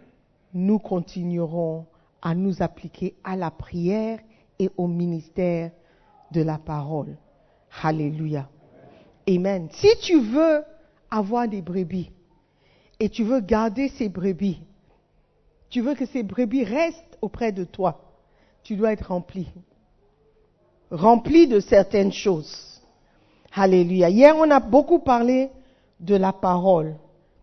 nous 0.54 0.78
continuerons 0.78 1.86
à 2.22 2.36
nous 2.36 2.62
appliquer 2.62 3.16
à 3.24 3.34
la 3.34 3.50
prière 3.50 4.20
et 4.60 4.70
au 4.76 4.86
ministère 4.86 5.72
de 6.30 6.42
la 6.42 6.56
parole. 6.56 7.16
Alléluia. 7.82 8.48
Amen. 9.28 9.68
Si 9.72 9.88
tu 10.02 10.20
veux 10.20 10.62
avoir 11.10 11.48
des 11.48 11.62
brebis 11.62 12.10
et 12.98 13.08
tu 13.08 13.24
veux 13.24 13.40
garder 13.40 13.88
ces 13.88 14.08
brebis, 14.08 14.60
tu 15.68 15.80
veux 15.80 15.94
que 15.94 16.06
ces 16.06 16.22
brebis 16.22 16.64
restent 16.64 17.18
auprès 17.22 17.52
de 17.52 17.64
toi, 17.64 18.00
tu 18.62 18.76
dois 18.76 18.92
être 18.92 19.08
rempli. 19.08 19.48
Rempli 20.90 21.46
de 21.46 21.60
certaines 21.60 22.12
choses. 22.12 22.82
Alléluia. 23.54 24.10
Hier, 24.10 24.34
on 24.36 24.50
a 24.50 24.60
beaucoup 24.60 24.98
parlé 24.98 25.50
de 26.00 26.16
la 26.16 26.32
parole, 26.32 26.96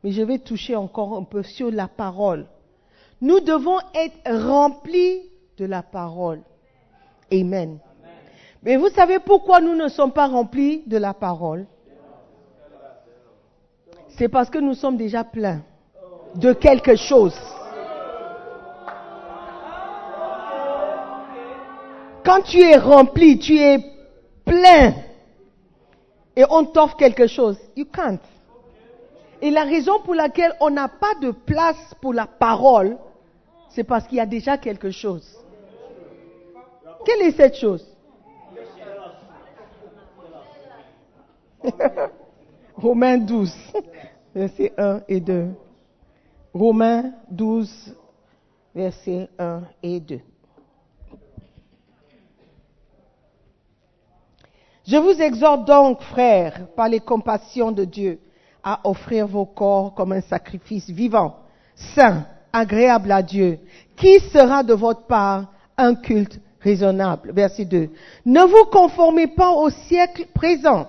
mais 0.03 0.11
je 0.11 0.21
vais 0.21 0.39
toucher 0.39 0.75
encore 0.75 1.15
un 1.15 1.23
peu 1.23 1.43
sur 1.43 1.71
la 1.71 1.87
parole. 1.87 2.47
Nous 3.21 3.39
devons 3.39 3.79
être 3.95 4.47
remplis 4.47 5.21
de 5.57 5.65
la 5.65 5.81
parole. 5.81 6.41
Amen. 7.31 7.79
Mais 8.63 8.75
vous 8.75 8.89
savez 8.89 9.19
pourquoi 9.19 9.61
nous 9.61 9.75
ne 9.75 9.87
sommes 9.87 10.11
pas 10.11 10.27
remplis 10.27 10.83
de 10.87 10.97
la 10.97 11.13
parole? 11.13 11.65
C'est 14.17 14.29
parce 14.29 14.49
que 14.49 14.57
nous 14.57 14.73
sommes 14.73 14.97
déjà 14.97 15.23
pleins 15.23 15.61
de 16.35 16.53
quelque 16.53 16.95
chose. 16.95 17.37
Quand 22.25 22.41
tu 22.41 22.59
es 22.59 22.75
rempli, 22.77 23.39
tu 23.39 23.57
es 23.57 23.79
plein 24.43 24.93
et 26.35 26.43
on 26.49 26.65
t'offre 26.65 26.97
quelque 26.97 27.27
chose. 27.27 27.57
You 27.75 27.85
can't. 27.85 28.19
Et 29.41 29.51
la 29.51 29.63
raison 29.63 29.99
pour 30.01 30.15
laquelle 30.15 30.53
on 30.59 30.69
n'a 30.69 30.87
pas 30.87 31.13
de 31.21 31.31
place 31.31 31.93
pour 32.01 32.13
la 32.13 32.25
parole, 32.25 32.97
c'est 33.69 33.83
parce 33.83 34.07
qu'il 34.07 34.17
y 34.17 34.21
a 34.21 34.25
déjà 34.25 34.57
quelque 34.57 34.89
chose. 34.89 35.37
Quelle 37.05 37.21
est 37.21 37.37
cette 37.37 37.55
chose? 37.55 37.85
Romains 42.75 43.17
12, 43.17 43.53
versets 44.33 44.73
1 44.77 45.01
et 45.07 45.19
2. 45.19 45.47
Romains 46.53 47.11
12, 47.29 47.95
versets 48.73 49.29
1 49.37 49.61
et 49.83 49.99
2. 49.99 50.19
Je 54.85 54.95
vous 54.95 55.21
exhorte 55.21 55.65
donc, 55.65 56.01
frères, 56.01 56.67
par 56.75 56.87
les 56.87 57.01
compassions 57.01 57.71
de 57.71 57.83
Dieu, 57.83 58.19
à 58.63 58.79
offrir 58.85 59.27
vos 59.27 59.45
corps 59.45 59.93
comme 59.93 60.13
un 60.13 60.21
sacrifice 60.21 60.89
vivant, 60.89 61.39
saint, 61.75 62.25
agréable 62.53 63.11
à 63.11 63.21
Dieu, 63.21 63.59
qui 63.97 64.19
sera 64.19 64.63
de 64.63 64.73
votre 64.73 65.05
part 65.05 65.51
un 65.77 65.95
culte 65.95 66.39
raisonnable. 66.61 67.33
Verset 67.33 67.65
2. 67.65 67.89
Ne 68.25 68.41
vous 68.41 68.69
conformez 68.71 69.27
pas 69.27 69.51
au 69.51 69.69
siècle 69.69 70.25
présent, 70.33 70.87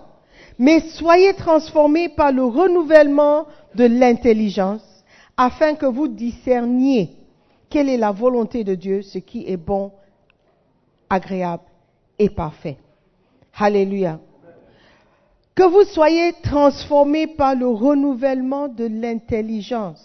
mais 0.58 0.80
soyez 0.80 1.34
transformés 1.34 2.08
par 2.08 2.32
le 2.32 2.44
renouvellement 2.44 3.46
de 3.74 3.84
l'intelligence, 3.84 4.82
afin 5.36 5.74
que 5.74 5.86
vous 5.86 6.08
discerniez 6.08 7.10
quelle 7.70 7.88
est 7.88 7.96
la 7.96 8.12
volonté 8.12 8.64
de 8.64 8.74
Dieu, 8.74 9.02
ce 9.02 9.18
qui 9.18 9.44
est 9.46 9.56
bon, 9.56 9.92
agréable 11.08 11.62
et 12.18 12.28
parfait. 12.28 12.78
Alléluia. 13.56 14.20
Que 15.54 15.64
vous 15.64 15.84
soyez 15.84 16.34
transformés 16.42 17.26
par 17.26 17.54
le 17.54 17.66
renouvellement 17.66 18.68
de 18.68 18.84
l'intelligence. 18.84 20.04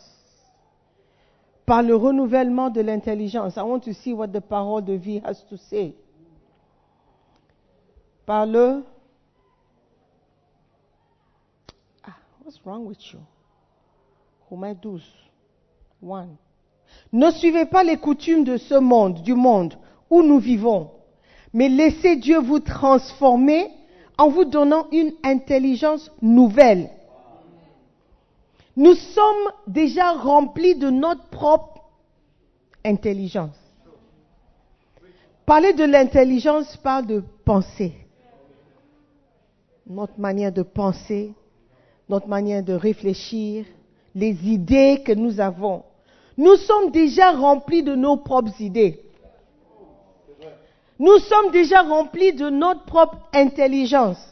Par 1.66 1.84
le 1.84 1.96
renouvellement 1.96 2.70
de 2.70 2.82
l'intelligence. 2.82 3.56
I 3.56 3.62
want 3.62 3.82
to 3.82 3.94
see 3.94 4.14
what 4.14 4.30
the 4.30 4.40
parole 4.40 4.84
de 4.84 4.94
vie 4.94 5.22
has 5.24 5.46
to 5.50 5.58
say. 5.58 5.94
Par 8.26 8.46
le. 8.48 8.84
Ah, 12.04 12.16
what's 12.44 12.60
wrong 12.66 12.86
with 12.86 13.00
you? 13.14 13.20
Romains 14.50 14.76
12, 14.82 15.02
1. 16.02 16.28
Ne 17.14 17.32
suivez 17.32 17.66
pas 17.66 17.84
les 17.84 17.98
coutumes 17.98 18.44
de 18.44 18.58
ce 18.58 18.76
monde, 18.76 19.24
du 19.24 19.34
monde 19.34 19.76
où 20.10 20.22
nous 20.22 20.40
vivons, 20.40 20.92
mais 21.54 21.70
laissez 21.70 22.18
Dieu 22.18 22.40
vous 22.40 22.60
transformer 22.60 23.72
en 24.18 24.30
vous 24.30 24.46
donnant 24.46 24.88
une 24.92 25.14
intelligence 25.24 26.12
nouvelle. 26.22 26.90
Nous 28.76 28.96
sommes 28.96 29.52
déjà 29.68 30.12
remplis 30.12 30.76
de 30.76 30.90
notre 30.90 31.28
propre 31.30 31.84
intelligence. 32.84 33.56
Parler 35.46 35.74
de 35.74 35.84
l'intelligence 35.84 36.76
parle 36.78 37.06
de 37.06 37.24
penser. 37.46 37.94
Notre 39.86 40.20
manière 40.20 40.52
de 40.52 40.64
penser, 40.64 41.34
notre 42.14 42.28
manière 42.28 42.64
de 42.64 42.74
réfléchir, 42.74 43.66
les 44.14 44.38
idées 44.48 45.02
que 45.04 45.14
nous 45.14 45.40
avons. 45.40 45.82
Nous 46.38 46.56
sommes 46.58 46.92
déjà 46.92 47.32
remplis 47.32 47.82
de 47.82 47.96
nos 47.96 48.18
propres 48.18 48.62
idées. 48.62 49.02
Nous 51.00 51.18
sommes 51.18 51.50
déjà 51.52 51.82
remplis 51.82 52.32
de 52.34 52.52
notre 52.52 52.86
propre 52.86 53.18
intelligence. 53.34 54.24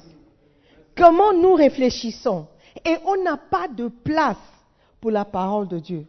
Comment 0.96 1.34
nous 1.34 1.56
réfléchissons? 1.56 2.46
Et 2.86 2.98
on 3.04 3.24
n'a 3.24 3.38
pas 3.38 3.68
de 3.68 3.88
place 3.88 4.38
pour 5.00 5.10
la 5.10 5.26
parole 5.26 5.68
de 5.68 5.80
Dieu. 5.80 6.06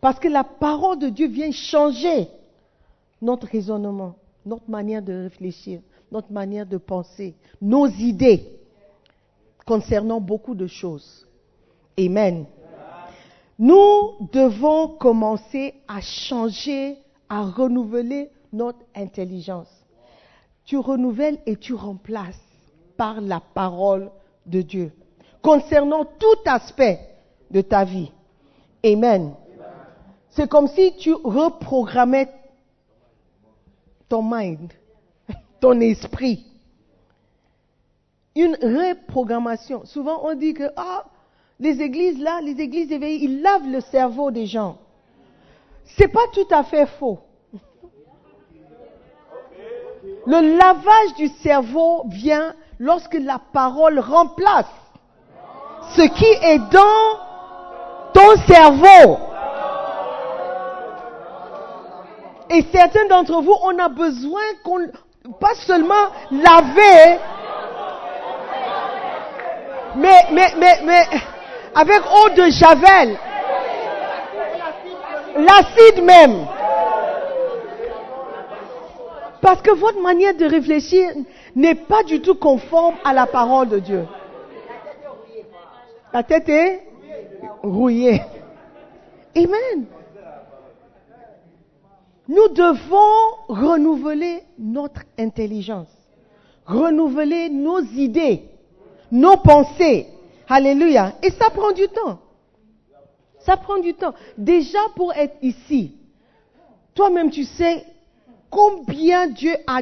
Parce 0.00 0.18
que 0.18 0.26
la 0.26 0.42
parole 0.42 0.98
de 0.98 1.08
Dieu 1.08 1.28
vient 1.28 1.52
changer 1.52 2.26
notre 3.22 3.46
raisonnement, 3.46 4.16
notre 4.44 4.68
manière 4.68 5.02
de 5.02 5.12
réfléchir, 5.12 5.78
notre 6.10 6.32
manière 6.32 6.66
de 6.66 6.78
penser, 6.78 7.36
nos 7.62 7.86
idées 7.86 8.55
concernant 9.66 10.20
beaucoup 10.20 10.54
de 10.54 10.66
choses. 10.66 11.26
Amen. 11.98 12.46
Nous 13.58 14.28
devons 14.32 14.88
commencer 14.88 15.74
à 15.88 16.00
changer, 16.00 16.96
à 17.28 17.42
renouveler 17.42 18.30
notre 18.52 18.78
intelligence. 18.94 19.68
Tu 20.64 20.76
renouvelles 20.78 21.38
et 21.46 21.56
tu 21.56 21.74
remplaces 21.74 22.40
par 22.96 23.20
la 23.20 23.40
parole 23.40 24.10
de 24.46 24.62
Dieu 24.62 24.92
concernant 25.42 26.04
tout 26.04 26.40
aspect 26.44 26.98
de 27.50 27.60
ta 27.60 27.84
vie. 27.84 28.10
Amen. 28.84 29.34
C'est 30.30 30.48
comme 30.48 30.66
si 30.68 30.96
tu 30.96 31.14
reprogrammais 31.14 32.28
ton 34.08 34.22
mind, 34.22 34.72
ton 35.60 35.80
esprit. 35.80 36.44
Une 38.36 38.56
reprogrammation. 38.62 39.84
Souvent 39.86 40.20
on 40.24 40.34
dit 40.34 40.54
que 40.54 40.70
ah, 40.76 41.04
les 41.58 41.80
églises 41.80 42.20
là, 42.20 42.40
les 42.42 42.60
églises 42.60 42.92
éveillées, 42.92 43.24
ils 43.24 43.42
lavent 43.42 43.68
le 43.68 43.80
cerveau 43.80 44.30
des 44.30 44.46
gens. 44.46 44.76
C'est 45.96 46.08
pas 46.08 46.26
tout 46.32 46.46
à 46.50 46.62
fait 46.62 46.86
faux. 46.98 47.18
Le 50.26 50.58
lavage 50.58 51.14
du 51.16 51.28
cerveau 51.42 52.04
vient 52.08 52.54
lorsque 52.78 53.14
la 53.14 53.40
parole 53.52 53.98
remplace 53.98 54.66
ce 55.94 56.02
qui 56.02 56.24
est 56.24 56.58
dans 56.70 57.26
ton 58.12 58.36
cerveau. 58.46 59.18
Et 62.50 62.64
certains 62.72 63.06
d'entre 63.06 63.40
vous, 63.42 63.56
on 63.62 63.78
a 63.78 63.88
besoin 63.88 64.42
qu'on, 64.64 64.86
pas 65.40 65.54
seulement 65.66 65.94
laver, 66.30 67.18
mais, 69.96 70.26
mais, 70.32 70.54
mais, 70.58 70.82
mais, 70.84 71.04
avec 71.74 72.00
eau 72.00 72.28
de 72.30 72.50
javel, 72.50 73.18
l'acide 75.36 76.04
même. 76.04 76.46
Parce 79.40 79.62
que 79.62 79.74
votre 79.74 80.00
manière 80.00 80.34
de 80.34 80.44
réfléchir 80.46 81.10
n'est 81.54 81.74
pas 81.74 82.02
du 82.02 82.20
tout 82.20 82.34
conforme 82.34 82.96
à 83.04 83.12
la 83.12 83.26
parole 83.26 83.68
de 83.68 83.78
Dieu. 83.78 84.06
La 86.12 86.22
tête 86.22 86.48
est 86.48 86.82
rouillée. 87.62 88.22
Amen. 89.36 89.86
Nous 92.28 92.48
devons 92.48 93.44
renouveler 93.48 94.42
notre 94.58 95.02
intelligence, 95.18 95.92
renouveler 96.66 97.50
nos 97.50 97.80
idées, 97.80 98.48
nos 99.10 99.36
pensées. 99.36 100.06
Alléluia. 100.48 101.14
Et 101.22 101.30
ça 101.30 101.50
prend 101.50 101.72
du 101.72 101.88
temps. 101.88 102.18
Ça 103.40 103.56
prend 103.56 103.78
du 103.78 103.94
temps. 103.94 104.14
Déjà 104.36 104.78
pour 104.94 105.12
être 105.14 105.36
ici, 105.42 105.96
toi-même 106.94 107.30
tu 107.30 107.44
sais 107.44 107.84
combien 108.50 109.28
Dieu 109.28 109.54
a 109.66 109.80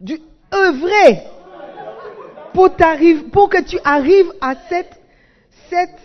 dû 0.00 0.18
œuvrer 0.52 1.22
pour, 2.54 2.70
pour 3.32 3.48
que 3.48 3.62
tu 3.62 3.78
arrives 3.84 4.32
à 4.40 4.54
cette, 4.68 5.00
cette 5.68 5.98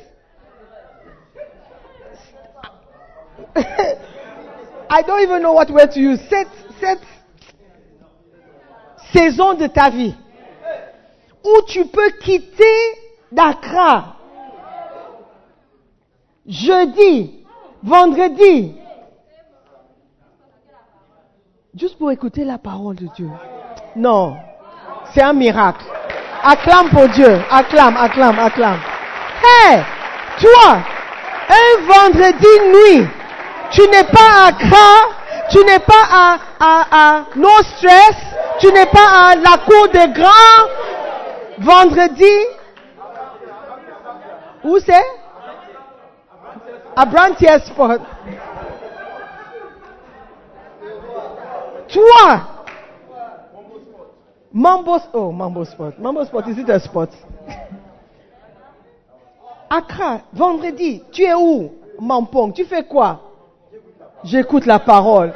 I 4.89 5.01
don't 5.05 5.21
even 5.21 5.41
know 5.41 5.53
what 5.53 5.69
word 5.69 5.91
to 5.91 5.99
use. 5.99 6.19
Cette, 6.29 6.47
cette 6.79 7.01
saison 9.11 9.53
de 9.53 9.67
ta 9.67 9.89
vie 9.89 10.15
où 11.47 11.61
tu 11.67 11.85
peux 11.85 12.09
quitter 12.21 12.75
Dakar 13.31 14.17
jeudi, 16.47 17.45
vendredi, 17.83 18.73
juste 21.77 21.97
pour 21.97 22.11
écouter 22.11 22.45
la 22.45 22.57
parole 22.57 22.95
de 22.95 23.07
Dieu. 23.15 23.29
Non, 23.95 24.37
c'est 25.13 25.21
un 25.21 25.33
miracle. 25.33 25.83
Acclame 26.43 26.89
pour 26.89 27.07
Dieu, 27.09 27.41
acclame, 27.49 27.97
acclame, 27.97 28.39
acclame. 28.39 28.79
Hé, 29.43 29.77
toi, 30.39 30.77
un 31.49 31.81
vendredi 31.87 32.47
nuit, 32.69 33.07
tu 33.71 33.81
n'es 33.81 34.03
pas 34.05 34.43
à 34.43 34.47
Accra, 34.47 35.47
tu 35.49 35.57
n'es 35.65 35.79
pas 35.79 36.03
à, 36.11 36.37
à, 36.59 36.85
à 36.91 37.23
No 37.35 37.49
Stress, 37.63 38.15
tu 38.59 38.71
n'es 38.71 38.85
pas 38.85 39.29
à 39.31 39.35
la 39.35 39.57
cour 39.57 39.87
des 39.89 40.07
grands. 40.09 40.86
Vendredi, 41.59 42.25
où 44.63 44.77
c'est? 44.79 45.05
À 46.95 47.05
Brantier 47.05 47.59
Sport. 47.65 47.97
Toi, 51.87 52.41
Mambo, 54.51 54.97
oh, 55.13 55.31
Mambo 55.31 55.65
Sport. 55.65 55.93
Mambo 55.99 56.25
Sport, 56.25 56.47
is 56.47 56.57
it 56.59 56.69
a 56.69 56.79
sport? 56.79 57.09
Accra, 59.69 60.21
vendredi, 60.33 61.03
tu 61.11 61.23
es 61.23 61.33
où? 61.33 61.71
Mampong, 61.99 62.53
tu 62.53 62.65
fais 62.65 62.83
quoi? 62.83 63.19
J'écoute 64.23 64.65
la 64.65 64.79
parole. 64.79 65.33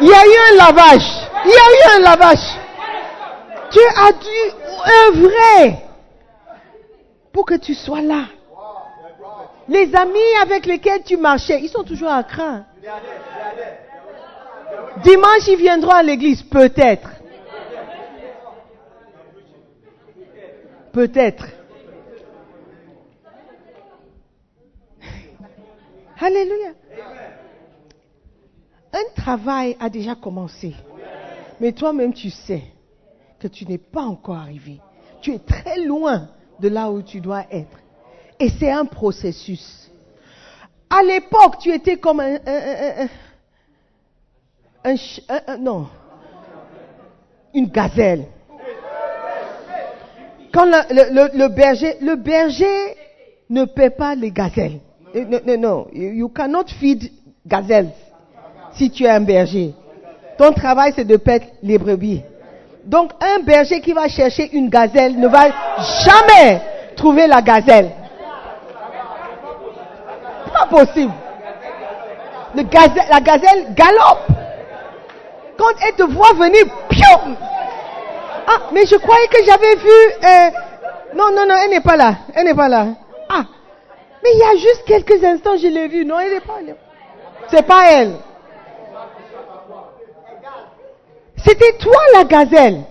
Il 0.00 0.08
y 0.08 0.12
a 0.12 0.26
eu 0.26 0.52
un 0.52 0.56
lavage. 0.56 1.28
Il 1.44 1.50
y 1.50 1.54
a 1.54 1.56
eu 1.56 1.96
un 1.96 2.02
lavage. 2.02 2.63
Tu 3.74 3.80
as 3.96 4.12
dû 4.12 4.40
œuvrer 5.08 5.78
pour 7.32 7.44
que 7.44 7.54
tu 7.54 7.74
sois 7.74 8.02
là. 8.02 8.26
Les 9.66 9.92
amis 9.96 10.36
avec 10.40 10.64
lesquels 10.66 11.02
tu 11.02 11.16
marchais, 11.16 11.60
ils 11.60 11.68
sont 11.68 11.82
toujours 11.82 12.10
à 12.10 12.22
craindre. 12.22 12.66
Dimanche, 15.02 15.48
ils 15.48 15.56
viendront 15.56 15.90
à 15.90 16.04
l'église, 16.04 16.42
peut-être. 16.44 17.10
Peut-être. 20.92 21.46
Alléluia. 26.20 26.74
Un 28.92 29.20
travail 29.20 29.76
a 29.80 29.90
déjà 29.90 30.14
commencé. 30.14 30.72
Mais 31.58 31.72
toi-même, 31.72 32.14
tu 32.14 32.30
sais 32.30 32.62
que 33.48 33.54
tu 33.54 33.66
n'es 33.66 33.78
pas 33.78 34.02
encore 34.02 34.36
arrivé 34.36 34.80
tu 35.24 35.32
es 35.32 35.38
très 35.38 35.80
loin 35.80 36.28
de 36.60 36.68
là 36.68 36.90
où 36.90 37.00
tu 37.00 37.20
dois 37.20 37.44
être. 37.50 37.78
Et 38.38 38.50
c'est 38.50 38.70
un 38.70 38.84
processus. 38.84 39.90
À 40.90 41.02
l'époque, 41.02 41.56
tu 41.60 41.72
étais 41.72 41.96
comme 41.96 42.20
un, 42.20 42.34
un, 42.46 43.08
un, 44.84 44.94
un 45.46 45.56
non, 45.56 45.88
une 47.54 47.68
gazelle. 47.68 48.26
Quand 50.52 50.66
le, 50.66 51.48
berger, 51.48 51.96
le 52.02 52.16
berger 52.16 52.96
ne 53.48 53.64
paie 53.64 53.90
pas 53.90 54.14
les 54.14 54.30
gazelles. 54.30 54.80
Non, 55.14 55.40
non, 55.46 55.58
non. 55.58 55.86
You 55.92 56.28
cannot 56.28 56.68
feed 56.78 57.10
gazelles 57.46 57.92
si 58.74 58.90
tu 58.90 59.04
es 59.04 59.08
un 59.08 59.20
berger. 59.20 59.72
Ton 60.36 60.52
travail, 60.52 60.92
c'est 60.94 61.04
de 61.06 61.16
paître 61.16 61.46
les 61.62 61.78
brebis. 61.78 62.22
Donc, 62.84 63.12
un 63.20 63.40
berger 63.40 63.80
qui 63.80 63.92
va 63.92 64.08
chercher 64.08 64.50
une 64.52 64.68
gazelle 64.68 65.18
ne 65.18 65.26
va 65.28 65.44
jamais 66.04 66.60
trouver 66.96 67.26
la 67.26 67.40
gazelle. 67.40 67.90
Pas 70.52 70.66
possible. 70.66 71.12
La 72.54 73.20
gazelle 73.20 73.74
galope. 73.74 74.28
Quand 75.56 75.72
elle 75.86 75.94
te 75.94 76.02
voit 76.02 76.32
venir, 76.34 76.64
piou, 76.88 77.34
Ah, 78.46 78.68
mais 78.72 78.84
je 78.84 78.96
croyais 78.96 79.26
que 79.28 79.42
j'avais 79.44 79.74
vu. 79.76 79.88
Euh, 80.22 80.50
non, 81.16 81.30
non, 81.34 81.46
non, 81.48 81.54
elle 81.64 81.70
n'est 81.70 81.80
pas 81.80 81.96
là. 81.96 82.14
Elle 82.34 82.44
n'est 82.44 82.54
pas 82.54 82.68
là. 82.68 82.86
Ah, 83.30 83.44
mais 84.22 84.30
il 84.34 84.38
y 84.38 84.42
a 84.42 84.56
juste 84.56 84.84
quelques 84.86 85.24
instants, 85.24 85.56
je 85.56 85.68
l'ai 85.68 85.88
vue. 85.88 86.04
Non, 86.04 86.20
elle 86.20 86.34
n'est 86.34 86.40
pas 86.40 86.60
là. 86.66 86.74
C'est 87.48 87.66
pas 87.66 87.90
elle. 87.90 88.16
C'était 91.44 91.76
toi 91.78 92.00
la 92.14 92.24
gazelle. 92.24 92.82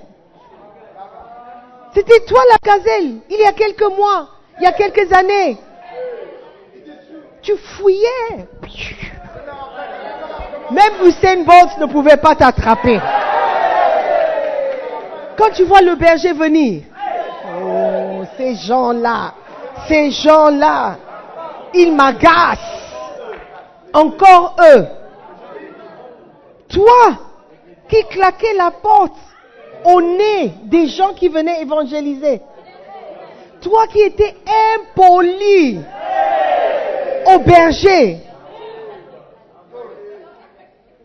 C'était 1.93 2.19
toi 2.25 2.41
la 2.49 2.57
gazelle. 2.57 3.17
Il 3.29 3.39
y 3.39 3.45
a 3.45 3.51
quelques 3.53 3.97
mois, 3.97 4.27
il 4.59 4.63
y 4.63 4.67
a 4.67 4.71
quelques 4.73 5.11
années. 5.11 5.57
Tu 7.41 7.55
fouillais. 7.57 8.47
Même 10.71 10.93
Usain 11.03 11.43
Bolt 11.43 11.77
ne 11.79 11.85
pouvait 11.87 12.17
pas 12.17 12.35
t'attraper. 12.35 12.99
Quand 15.37 15.51
tu 15.53 15.63
vois 15.63 15.81
le 15.81 15.95
berger 15.95 16.33
venir, 16.33 16.83
oh, 17.61 18.23
ces 18.37 18.55
gens-là, 18.55 19.33
ces 19.87 20.11
gens-là, 20.11 20.95
ils 21.73 21.93
m'agacent. 21.93 22.59
Encore 23.93 24.55
eux. 24.59 24.85
Toi, 26.69 27.17
qui 27.93 28.03
claquait 28.05 28.55
la 28.55 28.71
porte 28.71 29.17
au 29.85 30.01
nez 30.01 30.51
des 30.63 30.87
gens 30.87 31.13
qui 31.13 31.27
venaient 31.27 31.61
évangéliser. 31.61 32.41
Toi 33.61 33.87
qui 33.87 34.01
étais 34.01 34.35
impoli 34.75 35.79
au 37.27 37.39
berger. 37.39 38.17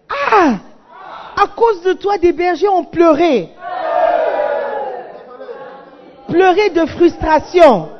Ah, 0.08 0.54
à 1.36 1.46
cause 1.48 1.82
de 1.82 1.92
toi, 1.92 2.16
des 2.18 2.32
bergers 2.32 2.68
ont 2.68 2.84
pleuré. 2.84 3.50
Pleuré 6.28 6.70
de 6.70 6.86
frustration. 6.86 7.90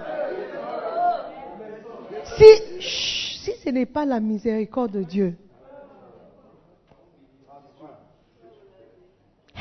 Si, 2.37 2.81
si 2.81 3.53
ce 3.65 3.71
n'est 3.71 3.87
pas 3.87 4.05
la 4.05 4.21
miséricorde 4.21 4.93
de 4.93 5.03
Dieu, 5.03 5.37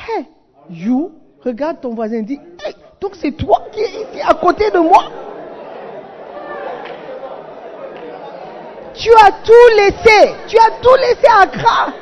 Hey, 0.08 0.26
you, 0.70 1.12
regarde 1.44 1.80
ton 1.80 1.94
voisin, 1.94 2.22
dit, 2.22 2.40
donc 3.00 3.12
c'est 3.20 3.32
toi 3.32 3.62
qui 3.72 3.80
es 3.80 3.88
ici 3.88 4.20
à 4.26 4.34
côté 4.34 4.70
de 4.70 4.78
moi. 4.78 5.04
Tu 8.94 9.10
as 9.12 9.30
tout 9.30 9.76
laissé, 9.76 10.34
tu 10.48 10.58
as 10.58 10.70
tout 10.82 10.94
laissé 10.96 11.26
à 11.28 11.42
Accra 11.42 11.92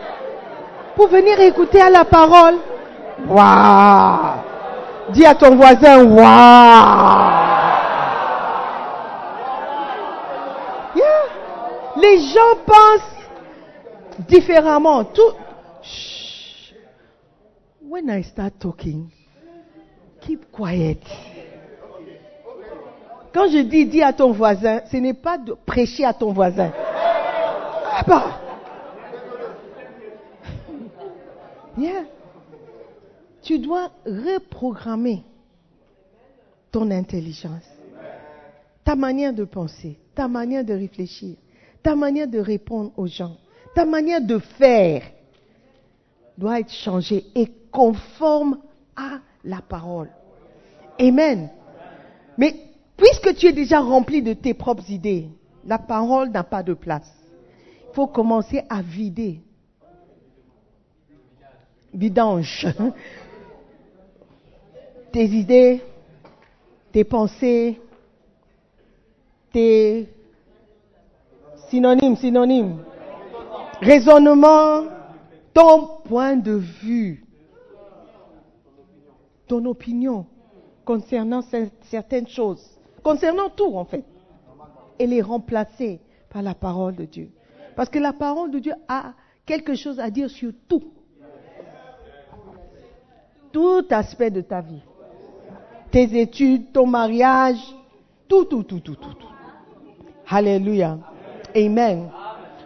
pour 0.94 1.08
venir 1.08 1.38
écouter 1.40 1.80
à 1.80 1.90
la 1.90 2.04
parole. 2.04 2.56
Waouh! 3.28 4.36
Dis 5.10 5.26
à 5.26 5.34
ton 5.34 5.56
voisin, 5.56 6.04
waouh! 6.04 7.46
Les 11.96 12.18
gens 12.18 12.56
pensent 12.66 14.26
différemment. 14.28 15.04
Tout, 15.04 15.32
when 17.88 18.10
I 18.10 18.22
start 18.22 18.60
talking, 18.60 19.10
keep 20.20 20.50
quiet. 20.50 21.02
Quand 23.32 23.48
je 23.48 23.58
dis 23.58 23.86
dis 23.86 24.02
à 24.02 24.12
ton 24.12 24.32
voisin, 24.32 24.80
ce 24.90 24.96
n'est 24.96 25.14
pas 25.14 25.38
de 25.38 25.52
prêcher 25.52 26.04
à 26.04 26.14
ton 26.14 26.32
voisin. 26.32 26.72
Ah 26.74 28.02
bah. 28.06 28.40
Tu 33.42 33.58
dois 33.60 33.92
reprogrammer 34.04 35.22
ton 36.72 36.90
intelligence, 36.90 37.62
ta 38.82 38.96
manière 38.96 39.32
de 39.32 39.44
penser, 39.44 39.98
ta 40.14 40.26
manière 40.26 40.64
de 40.64 40.74
réfléchir, 40.74 41.36
ta 41.82 41.94
manière 41.94 42.26
de 42.26 42.40
répondre 42.40 42.92
aux 42.96 43.06
gens, 43.06 43.36
ta 43.74 43.84
manière 43.84 44.20
de 44.20 44.38
faire 44.38 45.02
doit 46.36 46.60
être 46.60 46.72
changée 46.72 47.24
et 47.34 47.46
conforme 47.76 48.58
à 48.96 49.18
la 49.44 49.60
parole. 49.60 50.08
Amen. 50.98 51.50
Mais 52.38 52.54
puisque 52.96 53.36
tu 53.36 53.48
es 53.48 53.52
déjà 53.52 53.80
rempli 53.80 54.22
de 54.22 54.32
tes 54.32 54.54
propres 54.54 54.90
idées, 54.90 55.28
la 55.62 55.76
parole 55.76 56.30
n'a 56.30 56.42
pas 56.42 56.62
de 56.62 56.72
place. 56.72 57.12
Il 57.90 57.94
faut 57.94 58.06
commencer 58.06 58.62
à 58.70 58.80
vider. 58.80 59.42
Vidange. 61.92 62.66
Tes 65.12 65.24
idées, 65.24 65.80
tes 66.92 67.04
pensées, 67.04 67.80
tes 69.50 70.10
synonymes, 71.70 72.16
synonymes. 72.16 72.84
Raisonnement, 73.80 74.84
ton 75.54 75.86
point 76.04 76.36
de 76.36 76.52
vue 76.52 77.25
ton 79.46 79.64
opinion 79.64 80.26
concernant 80.84 81.42
certaines 81.82 82.28
choses, 82.28 82.64
concernant 83.02 83.48
tout 83.50 83.76
en 83.76 83.84
fait, 83.84 84.04
et 84.98 85.06
les 85.06 85.22
remplacer 85.22 86.00
par 86.30 86.42
la 86.42 86.54
parole 86.54 86.94
de 86.94 87.04
Dieu. 87.04 87.30
Parce 87.74 87.90
que 87.90 87.98
la 87.98 88.12
parole 88.12 88.50
de 88.50 88.58
Dieu 88.58 88.72
a 88.88 89.12
quelque 89.44 89.74
chose 89.74 90.00
à 90.00 90.10
dire 90.10 90.30
sur 90.30 90.52
tout. 90.68 90.84
Tout 93.52 93.84
aspect 93.90 94.30
de 94.30 94.40
ta 94.40 94.60
vie. 94.60 94.82
Tes 95.90 96.20
études, 96.20 96.72
ton 96.72 96.86
mariage, 96.86 97.60
tout, 98.28 98.44
tout, 98.44 98.62
tout, 98.62 98.80
tout, 98.80 98.96
tout. 98.96 99.14
tout. 99.14 99.26
Alléluia. 100.28 100.98
Amen. 101.54 102.10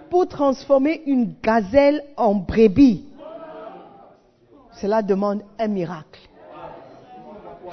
Pour 0.08 0.26
transformer 0.26 1.02
une 1.06 1.34
gazelle 1.42 2.02
en 2.16 2.34
brebis, 2.34 3.04
cela 4.72 5.02
demande 5.02 5.42
un 5.58 5.68
miracle. 5.68 6.29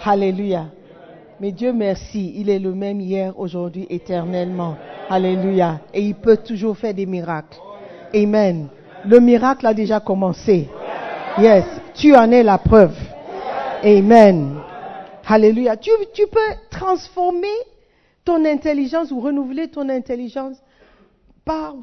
Alléluia. 0.08 0.68
Mais 1.42 1.52
Dieu 1.52 1.74
merci, 1.74 2.32
il 2.38 2.50
est 2.50 2.60
le 2.60 2.74
même 2.74 3.02
hier, 3.02 3.38
aujourd'hui, 3.38 3.86
éternellement. 3.90 4.78
Alléluia. 5.10 5.82
Et 5.94 6.02
il 6.02 6.16
peut 6.16 6.38
toujours 6.38 6.78
faire 6.78 6.94
des 6.94 7.06
miracles. 7.06 7.58
Amen. 8.16 8.70
Le 9.06 9.20
miracle 9.20 9.68
a 9.68 9.74
déjà 9.74 10.00
commencé. 10.00 10.70
Yes. 11.38 11.66
Tu 11.94 12.16
en 12.16 12.32
es 12.32 12.42
la 12.42 12.58
preuve. 12.58 12.96
Amen. 13.84 14.56
Alléluia. 15.28 15.76
Tu, 15.76 15.92
tu 16.14 16.26
peux 16.28 16.56
transformer 16.72 17.58
ton 18.24 18.46
intelligence 18.46 19.12
ou 19.12 19.20
renouveler 19.20 19.68
ton 19.68 19.90
intelligence 19.90 20.56
par 21.44 21.76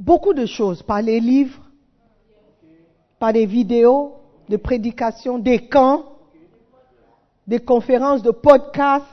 beaucoup 0.00 0.34
de 0.34 0.46
choses. 0.46 0.82
Par 0.82 1.00
les 1.00 1.20
livres, 1.20 1.62
par 3.20 3.32
des 3.32 3.46
vidéos 3.46 4.14
de 4.48 4.56
prédication, 4.56 5.38
des 5.38 5.68
camps 5.68 6.17
des 7.48 7.60
conférences, 7.60 8.22
de 8.22 8.30
podcasts. 8.30 9.06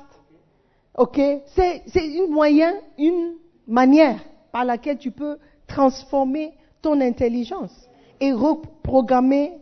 OK? 0.98 1.20
C'est 1.48 1.84
une 1.96 2.30
moyen, 2.30 2.74
une 2.98 3.36
manière 3.66 4.20
par 4.52 4.66
laquelle 4.66 4.98
tu 4.98 5.10
peux 5.10 5.38
transformer 5.66 6.54
ton 6.82 7.00
intelligence 7.00 7.90
et 8.20 8.34
reprogrammer 8.34 9.54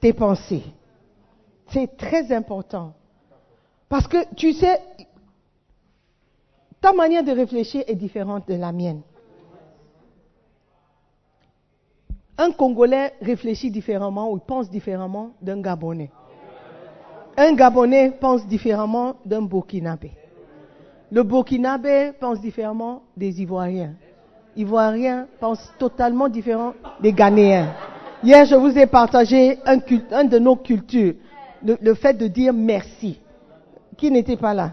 tes 0.00 0.12
pensées. 0.12 0.62
C'est 1.68 1.96
très 1.96 2.32
important. 2.32 2.94
Parce 3.88 4.06
que 4.06 4.18
tu 4.36 4.52
sais, 4.52 4.80
ta 6.80 6.92
manière 6.92 7.24
de 7.24 7.32
réfléchir 7.32 7.82
est 7.88 7.96
différente 7.96 8.46
de 8.48 8.54
la 8.54 8.70
mienne. 8.70 9.02
Un 12.38 12.52
Congolais 12.52 13.14
réfléchit 13.20 13.72
différemment 13.72 14.30
ou 14.30 14.38
pense 14.38 14.70
différemment 14.70 15.32
d'un 15.42 15.60
Gabonais. 15.60 16.10
Un 17.36 17.52
Gabonais 17.54 18.12
pense 18.18 18.46
différemment 18.46 19.16
d'un 19.26 19.42
Burkinabé. 19.42 20.12
Le 21.12 21.22
Burkinabé 21.22 22.12
pense 22.18 22.40
différemment 22.40 23.02
des 23.16 23.42
Ivoiriens. 23.42 23.92
Ivoiriens 24.56 25.26
pensent 25.38 25.70
totalement 25.78 26.28
différent 26.28 26.72
des 27.00 27.12
Ghanéens. 27.12 27.74
Hier, 28.22 28.46
je 28.46 28.54
vous 28.54 28.76
ai 28.78 28.86
partagé 28.86 29.58
un, 29.66 29.78
un 30.12 30.24
de 30.24 30.38
nos 30.38 30.56
cultures, 30.56 31.14
le, 31.62 31.94
fait 31.94 32.14
de 32.14 32.26
dire 32.26 32.54
merci. 32.54 33.20
Qui 33.98 34.10
n'était 34.10 34.36
pas 34.36 34.54
là? 34.54 34.72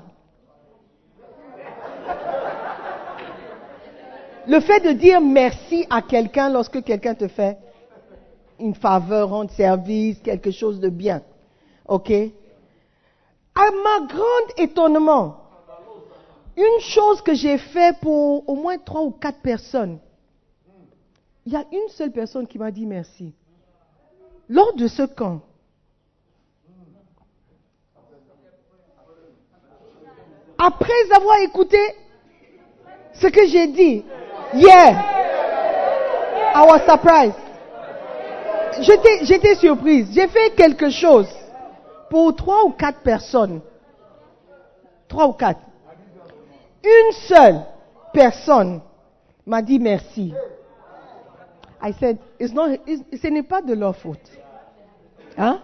Le 4.47 4.60
fait 4.60 4.80
de 4.82 4.91
dire 4.91 5.21
merci 5.21 5.86
à 5.89 6.02
quelqu'un 6.02 6.49
lorsque 6.49 6.82
quelqu'un 6.84 7.13
te 7.13 7.28
fait 7.28 7.58
une 8.60 8.73
faveur, 8.76 9.30
rendre 9.30 9.52
service, 9.52 10.19
quelque 10.19 10.52
chose 10.52 10.80
de 10.80 10.89
bien. 10.89 11.21
OK? 11.88 12.12
À 13.55 13.69
ma 13.71 14.07
grande 14.07 14.51
étonnement, 14.57 15.37
une 16.57 16.79
chose 16.81 17.21
que 17.21 17.33
j'ai 17.33 17.57
fait 17.57 17.97
pour 17.99 18.47
au 18.49 18.55
moins 18.55 18.77
trois 18.77 19.01
ou 19.01 19.11
quatre 19.11 19.39
personnes, 19.39 19.99
il 21.45 21.53
y 21.53 21.55
a 21.55 21.65
une 21.71 21.89
seule 21.89 22.11
personne 22.11 22.47
qui 22.47 22.57
m'a 22.57 22.71
dit 22.71 22.85
merci. 22.85 23.33
Lors 24.49 24.73
de 24.73 24.87
ce 24.87 25.03
camp, 25.03 25.41
après 30.57 31.11
avoir 31.15 31.39
écouté 31.39 31.77
ce 33.13 33.27
que 33.27 33.45
j'ai 33.47 33.67
dit, 33.67 34.03
yeah, 34.55 35.13
I 36.55 36.65
was 36.67 36.79
surprised. 36.87 37.35
J'étais 39.23 39.55
surprise. 39.55 40.07
J'ai 40.11 40.27
fait 40.27 40.55
quelque 40.55 40.89
chose 40.89 41.27
pour 42.13 42.36
trois 42.36 42.65
ou 42.65 42.69
quatre 42.69 42.99
personnes. 42.99 43.60
Trois 45.08 45.30
ou 45.30 45.34
quatre. 45.34 45.62
Une 46.84 47.12
seule 47.28 47.60
personne 48.13 48.82
m'a 49.47 49.63
dit 49.63 49.80
merci. 49.80 50.32
I 51.82 51.91
said, 51.93 52.19
it's 52.39 52.54
not, 52.54 52.78
ce 53.19 53.28
n'est 53.30 53.41
pas 53.41 53.63
de 53.63 53.73
leur 53.73 53.95
faute. 53.95 54.30
Hein? 55.39 55.60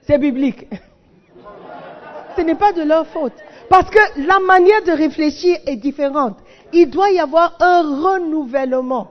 C'est 0.00 0.16
biblique. 0.16 0.66
ce 2.36 2.40
n'est 2.40 2.54
pas 2.54 2.72
de 2.72 2.82
leur 2.82 3.06
faute. 3.08 3.34
Parce 3.68 3.90
que 3.90 4.26
la 4.26 4.38
manière 4.40 4.82
de 4.82 4.92
réfléchir 4.92 5.58
est 5.66 5.76
différente. 5.76 6.38
Il 6.72 6.88
doit 6.88 7.10
y 7.10 7.18
avoir 7.18 7.58
un 7.60 7.82
renouvellement. 7.82 9.08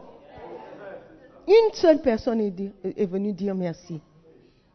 Une 1.48 1.74
seule 1.74 2.02
personne 2.02 2.42
est, 2.42 2.56
est 2.84 3.06
venue 3.06 3.34
dire 3.34 3.54
merci. 3.54 4.02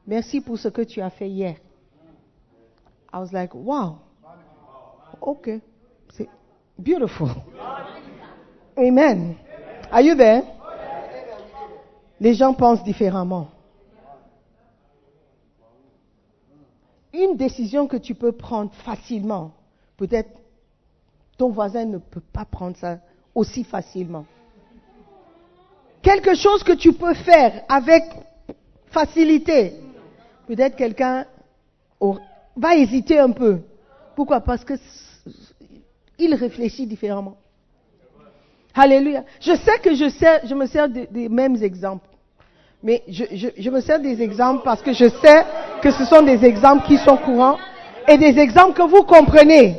Merci 0.06 0.40
pour 0.40 0.56
ce 0.56 0.68
que 0.68 0.82
tu 0.82 1.00
as 1.00 1.10
fait 1.10 1.28
hier. 1.28 1.56
I 3.14 3.18
was 3.18 3.32
like, 3.32 3.54
wow. 3.54 4.00
Okay. 5.22 5.60
C'est 6.12 6.28
beautiful. 6.76 7.28
Amen. 8.76 9.36
Are 9.92 10.00
you 10.00 10.16
there? 10.16 10.42
Les 12.18 12.34
gens 12.34 12.54
pensent 12.54 12.82
différemment. 12.82 13.50
Une 17.12 17.36
décision 17.36 17.86
que 17.86 17.96
tu 17.96 18.16
peux 18.16 18.32
prendre 18.32 18.72
facilement, 18.84 19.52
peut-être 19.96 20.30
ton 21.38 21.50
voisin 21.50 21.84
ne 21.84 21.98
peut 21.98 22.22
pas 22.32 22.44
prendre 22.44 22.76
ça 22.76 22.98
aussi 23.32 23.62
facilement. 23.62 24.26
Quelque 26.02 26.34
chose 26.34 26.64
que 26.64 26.72
tu 26.72 26.92
peux 26.92 27.14
faire 27.14 27.62
avec 27.68 28.02
facilité, 28.86 29.74
peut-être 30.48 30.74
quelqu'un 30.74 31.26
va 32.56 32.76
hésiter 32.76 33.18
un 33.18 33.30
peu. 33.30 33.60
Pourquoi? 34.14 34.40
Parce 34.40 34.64
que 34.64 34.74
il 36.18 36.34
réfléchit 36.34 36.86
différemment. 36.86 37.36
Alléluia. 38.74 39.24
Je 39.40 39.54
sais 39.54 39.78
que 39.82 39.94
je, 39.94 40.08
sais, 40.08 40.42
je 40.44 40.54
me 40.54 40.66
sers 40.66 40.88
des, 40.88 41.28
mêmes 41.28 41.56
exemples. 41.62 42.08
Mais 42.82 43.02
je, 43.08 43.24
je, 43.56 43.70
me 43.70 43.80
sers 43.80 44.00
des 44.00 44.20
exemples 44.20 44.62
parce 44.64 44.82
que 44.82 44.92
je 44.92 45.08
sais 45.08 45.46
que 45.80 45.90
ce 45.90 46.04
sont 46.04 46.22
des 46.22 46.44
exemples 46.44 46.86
qui 46.86 46.98
sont 46.98 47.16
courants 47.16 47.56
et 48.06 48.18
des 48.18 48.38
exemples 48.38 48.74
que 48.74 48.82
vous 48.82 49.04
comprenez. 49.04 49.76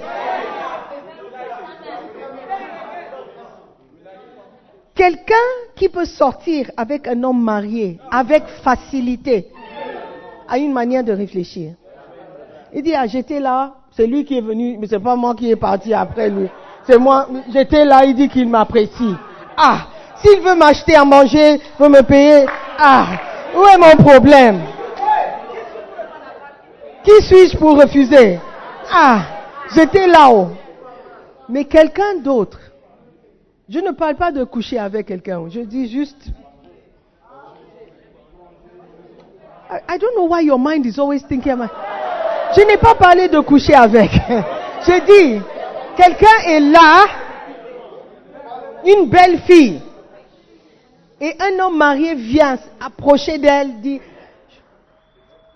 Quelqu'un 4.96 5.36
qui 5.76 5.90
peut 5.90 6.06
sortir 6.06 6.72
avec 6.78 7.08
un 7.08 7.22
homme 7.24 7.44
marié 7.44 8.00
avec 8.10 8.48
facilité 8.64 9.50
a 10.48 10.58
une 10.58 10.72
manière 10.72 11.04
de 11.04 11.12
réfléchir. 11.12 11.74
Il 12.78 12.84
dit, 12.84 12.94
ah, 12.94 13.08
j'étais 13.08 13.40
là, 13.40 13.76
c'est 13.92 14.06
lui 14.06 14.26
qui 14.26 14.38
est 14.38 14.42
venu, 14.42 14.78
mais 14.78 14.88
c'est 14.88 15.00
pas 15.00 15.16
moi 15.16 15.34
qui 15.34 15.50
est 15.50 15.56
parti 15.56 15.94
après 15.94 16.30
lui. 16.30 16.50
C'est 16.86 16.98
moi, 16.98 17.26
j'étais 17.50 17.86
là, 17.86 18.04
il 18.04 18.14
dit 18.14 18.28
qu'il 18.28 18.50
m'apprécie. 18.50 19.16
Ah, 19.56 19.88
s'il 20.18 20.42
veut 20.42 20.56
m'acheter 20.56 20.94
à 20.94 21.06
manger, 21.06 21.62
veut 21.80 21.88
me 21.88 22.02
payer, 22.02 22.46
ah, 22.78 23.08
où 23.56 23.66
est 23.66 23.78
mon 23.78 24.04
problème? 24.04 24.60
Qui 27.02 27.24
suis-je 27.24 27.58
pour 27.58 27.80
refuser? 27.80 28.40
Ah, 28.92 29.22
j'étais 29.74 30.06
là-haut. 30.08 30.50
Mais 31.48 31.64
quelqu'un 31.64 32.18
d'autre, 32.22 32.60
je 33.70 33.80
ne 33.80 33.92
parle 33.92 34.16
pas 34.16 34.34
de 34.34 34.44
coucher 34.44 34.80
avec 34.80 35.08
quelqu'un, 35.08 35.48
je 35.48 35.62
dis 35.62 35.90
juste, 35.90 36.28
I, 39.72 39.98
don't 39.98 40.14
know 40.16 40.28
why 40.28 40.42
your 40.42 40.60
mind 40.60 40.86
is 40.86 41.00
always 41.00 41.24
thinking 41.26 41.54
about, 41.54 41.72
je 42.56 42.62
n'ai 42.62 42.78
pas 42.78 42.96
parlé 42.96 43.28
de 43.28 43.39
coucher 43.39 43.74
avec. 43.74 44.12
Je 44.88 45.00
dis, 45.06 45.41
quelqu'un 45.98 46.48
est 46.48 46.60
là, 46.60 47.06
une 48.86 49.10
belle 49.10 49.39
fille, 49.39 49.82
et 51.20 51.34
un 51.39 51.60
homme 51.60 51.78
marié 51.78 52.13
vient 52.13 52.60
approcher 52.80 53.39
d'elle, 53.39 53.82
dit, 53.82 54.00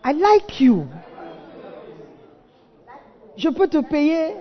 I 0.04 0.14
like 0.14 0.60
you. 0.60 0.86
Je 3.38 3.50
peux 3.50 3.68
te 3.68 3.78
payer. 3.78 4.34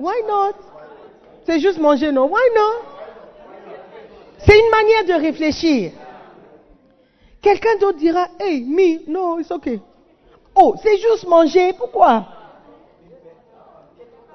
Why 0.00 0.16
not? 0.26 0.54
C'est 1.46 1.60
juste 1.60 1.78
manger, 1.78 2.10
non? 2.10 2.26
Why 2.26 2.42
not? 2.56 2.88
C'est 4.38 4.58
une 4.58 4.70
manière 4.70 5.04
de 5.04 5.24
réfléchir. 5.24 5.92
Quelqu'un 7.40 7.76
d'autre 7.80 7.98
dira, 7.98 8.26
hey, 8.40 8.64
me, 8.64 9.10
no, 9.10 9.38
it's 9.38 9.50
okay. 9.50 9.80
Oh, 10.60 10.74
c'est 10.82 10.96
juste 10.96 11.24
manger, 11.28 11.72
pourquoi? 11.72 12.24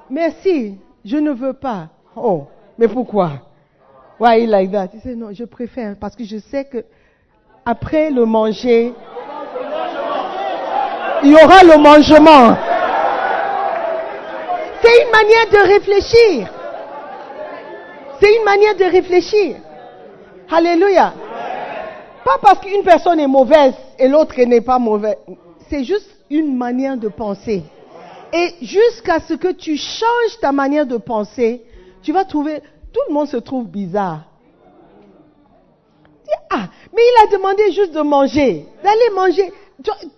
Merci, 0.10 0.78
je 1.04 1.18
ne 1.18 1.32
veux 1.32 1.52
pas. 1.52 1.90
Oh, 2.16 2.46
mais 2.78 2.88
pourquoi? 2.88 3.32
Why 4.20 4.46
like 4.46 4.72
that? 4.72 4.88
Il 4.94 5.02
dit 5.02 5.16
non, 5.18 5.34
je 5.34 5.44
préfère 5.44 5.98
parce 6.00 6.16
que 6.16 6.24
je 6.24 6.38
sais 6.38 6.64
que 6.64 6.86
après 7.66 8.10
le 8.10 8.26
manger, 8.26 8.94
il 11.24 11.32
y 11.32 11.36
aura 11.36 11.64
le 11.64 11.78
mangement. 11.78 12.56
C'est 14.82 15.04
une 15.04 15.12
manière 15.12 15.50
de 15.52 15.74
réfléchir. 15.74 16.50
C'est 18.22 18.34
une 18.34 18.46
manière 18.46 18.76
de 18.76 18.86
réfléchir. 18.86 19.58
Alléluia. 20.50 21.14
Pas 22.24 22.38
parce 22.42 22.60
qu'une 22.60 22.84
personne 22.84 23.20
est 23.20 23.28
mauvaise 23.28 23.74
et 24.00 24.08
l'autre 24.08 24.40
n'est 24.42 24.62
pas 24.62 24.80
mauvaise. 24.80 25.18
C'est 25.70 25.84
juste 25.84 26.13
une 26.30 26.58
manière 26.58 26.98
de 26.98 27.08
penser. 27.08 27.64
Et 28.32 28.54
jusqu'à 28.62 29.20
ce 29.20 29.36
que 29.36 29.52
tu 29.52 29.78
changes 29.78 30.40
ta 30.42 30.52
manière 30.52 30.86
de 30.86 30.98
penser, 30.98 31.64
tu 32.02 32.12
vas 32.12 32.26
trouver, 32.26 32.62
tout 32.92 33.02
le 33.08 33.14
monde 33.14 33.28
se 33.28 33.38
trouve 33.38 33.68
bizarre. 33.68 34.22
Ah, 36.50 36.68
mais 36.94 37.02
il 37.02 37.28
a 37.28 37.38
demandé 37.38 37.72
juste 37.72 37.94
de 37.94 38.02
manger, 38.02 38.66
d'aller 38.84 39.10
manger. 39.16 39.52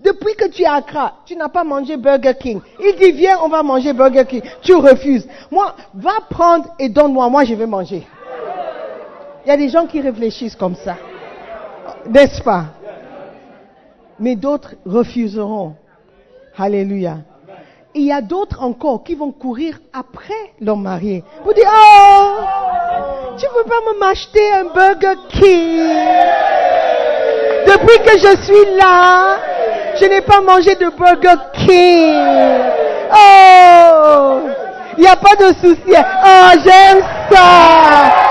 Depuis 0.03 0.35
que 0.35 0.47
tu 0.49 0.61
es 0.63 0.65
à 0.65 0.75
Accra, 0.75 1.13
tu 1.25 1.35
n'as 1.35 1.49
pas 1.49 1.63
mangé 1.63 1.97
Burger 1.97 2.35
King. 2.39 2.61
Il 2.79 2.95
dit, 2.97 3.11
viens, 3.11 3.39
on 3.41 3.47
va 3.47 3.63
manger 3.63 3.93
Burger 3.93 4.25
King. 4.25 4.41
Tu 4.61 4.75
refuses. 4.75 5.27
Moi, 5.49 5.75
va 5.93 6.21
prendre 6.29 6.65
et 6.77 6.89
donne-moi. 6.89 7.29
Moi, 7.29 7.45
je 7.45 7.55
vais 7.55 7.65
manger. 7.65 8.05
Il 9.45 9.49
y 9.49 9.51
a 9.51 9.57
des 9.57 9.69
gens 9.69 9.87
qui 9.87 10.01
réfléchissent 10.01 10.55
comme 10.55 10.75
ça. 10.75 10.97
N'est-ce 12.07 12.41
pas? 12.41 12.65
Mais 14.19 14.35
d'autres 14.35 14.75
refuseront. 14.85 15.75
Alléluia. 16.57 17.17
Il 17.93 18.03
y 18.03 18.11
a 18.11 18.21
d'autres 18.21 18.61
encore 18.61 19.03
qui 19.03 19.15
vont 19.15 19.31
courir 19.31 19.79
après 19.93 20.33
leur 20.59 20.77
marié. 20.77 21.23
Vous 21.43 21.53
dire, 21.53 21.69
oh, 21.69 22.39
tu 23.37 23.45
veux 23.55 23.63
pas 23.63 23.79
me 23.87 23.99
m'acheter 23.99 24.51
un 24.51 24.65
Burger 24.65 25.19
King? 25.29 25.89
Depuis 27.65 27.99
que 28.03 28.17
je 28.17 28.43
suis 28.43 28.75
là, 28.77 29.37
je 29.99 30.05
n'ai 30.05 30.21
pas 30.21 30.41
mangé 30.41 30.75
de 30.75 30.89
Burger 30.89 31.41
King. 31.53 32.13
Oh, 33.13 34.39
il 34.97 35.01
n'y 35.01 35.07
a 35.07 35.15
pas 35.15 35.35
de 35.35 35.53
souci. 35.53 35.93
Oh, 35.95 36.59
j'aime 36.63 37.01
ça. 37.31 38.25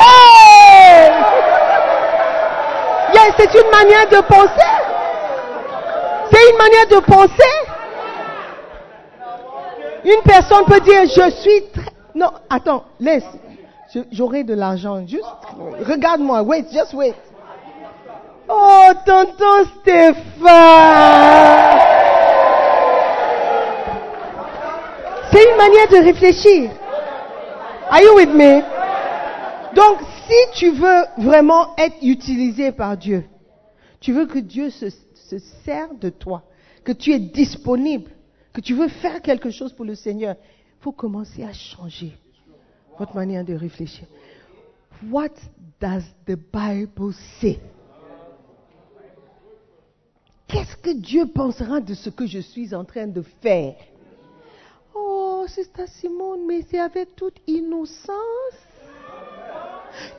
c'est 3.36 3.54
une 3.54 3.70
manière 3.70 4.08
de 4.08 4.20
penser. 4.26 4.70
C'est 6.32 6.50
une 6.50 6.56
manière 6.56 6.86
de 6.88 6.98
penser. 7.00 7.63
Une 10.04 10.22
personne 10.22 10.64
peut 10.66 10.80
dire, 10.80 11.02
je 11.06 11.30
suis 11.30 11.64
très... 11.72 11.90
Non, 12.14 12.30
attends, 12.50 12.84
laisse. 13.00 13.24
J'aurai 14.12 14.44
de 14.44 14.54
l'argent. 14.54 15.06
Juste, 15.06 15.24
regarde-moi. 15.86 16.42
Wait, 16.42 16.66
just 16.72 16.92
wait. 16.94 17.14
Oh, 18.48 18.90
tonton 19.06 19.64
Stéphane. 19.80 20.14
C'est 25.32 25.50
une 25.50 25.56
manière 25.56 25.88
de 25.88 26.04
réfléchir. 26.04 26.70
Are 27.90 28.00
you 28.00 28.14
with 28.16 28.30
me? 28.30 28.62
Donc, 29.74 29.98
si 30.28 30.58
tu 30.58 30.70
veux 30.70 31.04
vraiment 31.18 31.74
être 31.76 31.96
utilisé 32.02 32.72
par 32.72 32.96
Dieu, 32.96 33.24
tu 34.00 34.12
veux 34.12 34.26
que 34.26 34.38
Dieu 34.38 34.70
se, 34.70 34.90
se 34.90 35.38
sert 35.64 35.88
de 36.00 36.10
toi, 36.10 36.42
que 36.84 36.92
tu 36.92 37.12
es 37.12 37.18
disponible, 37.18 38.10
que 38.54 38.60
tu 38.60 38.72
veux 38.72 38.88
faire 38.88 39.20
quelque 39.20 39.50
chose 39.50 39.72
pour 39.72 39.84
le 39.84 39.96
Seigneur, 39.96 40.36
il 40.38 40.82
faut 40.82 40.92
commencer 40.92 41.42
à 41.42 41.52
changer 41.52 42.16
votre 42.96 43.14
manière 43.14 43.44
de 43.44 43.52
réfléchir. 43.54 44.06
What 45.10 45.32
does 45.80 46.04
the 46.24 46.36
Bible 46.36 47.12
say? 47.40 47.58
Qu'est-ce 50.46 50.76
que 50.76 50.90
Dieu 50.90 51.26
pensera 51.26 51.80
de 51.80 51.94
ce 51.94 52.10
que 52.10 52.26
je 52.26 52.38
suis 52.38 52.72
en 52.74 52.84
train 52.84 53.08
de 53.08 53.22
faire? 53.42 53.74
Oh, 54.94 55.44
ça, 55.48 55.88
Simone, 55.88 56.46
mais 56.46 56.62
c'est 56.70 56.78
avec 56.78 57.16
toute 57.16 57.40
innocence. 57.48 58.14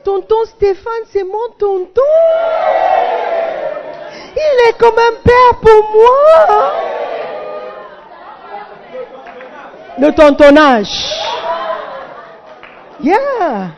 Tonton 0.04 0.44
Stéphane, 0.44 1.04
c'est 1.06 1.24
mon 1.24 1.48
tonton. 1.58 2.02
Il 4.36 4.68
est 4.68 4.78
comme 4.78 4.98
un 4.98 5.22
père 5.24 5.60
pour 5.62 5.90
moi. 5.94 6.95
Le 9.98 10.14
tontonnage. 10.14 10.92
Yeah. 13.02 13.70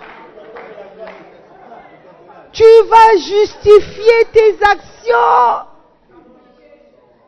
Tu 2.53 2.65
vas 2.89 3.17
justifier 3.17 4.25
tes 4.33 4.65
actions. 4.65 5.69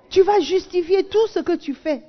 Tu 0.09 0.23
vas 0.23 0.41
justifier 0.41 1.05
tout 1.05 1.27
ce 1.29 1.39
que 1.39 1.55
tu 1.57 1.75
fais. 1.75 2.03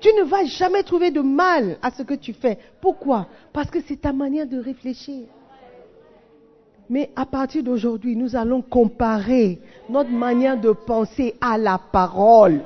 Tu 0.00 0.08
ne 0.14 0.22
vas 0.22 0.44
jamais 0.44 0.82
trouver 0.82 1.10
de 1.10 1.20
mal 1.20 1.78
à 1.82 1.90
ce 1.90 2.02
que 2.02 2.14
tu 2.14 2.32
fais. 2.32 2.58
Pourquoi? 2.80 3.26
Parce 3.52 3.70
que 3.70 3.80
c'est 3.86 4.00
ta 4.00 4.12
manière 4.12 4.46
de 4.46 4.58
réfléchir. 4.58 5.26
Mais 6.88 7.10
à 7.16 7.24
partir 7.26 7.62
d'aujourd'hui, 7.62 8.16
nous 8.16 8.36
allons 8.36 8.62
comparer 8.62 9.60
notre 9.88 10.10
manière 10.10 10.60
de 10.60 10.72
penser 10.72 11.34
à 11.40 11.56
la 11.56 11.78
parole. 11.78 12.60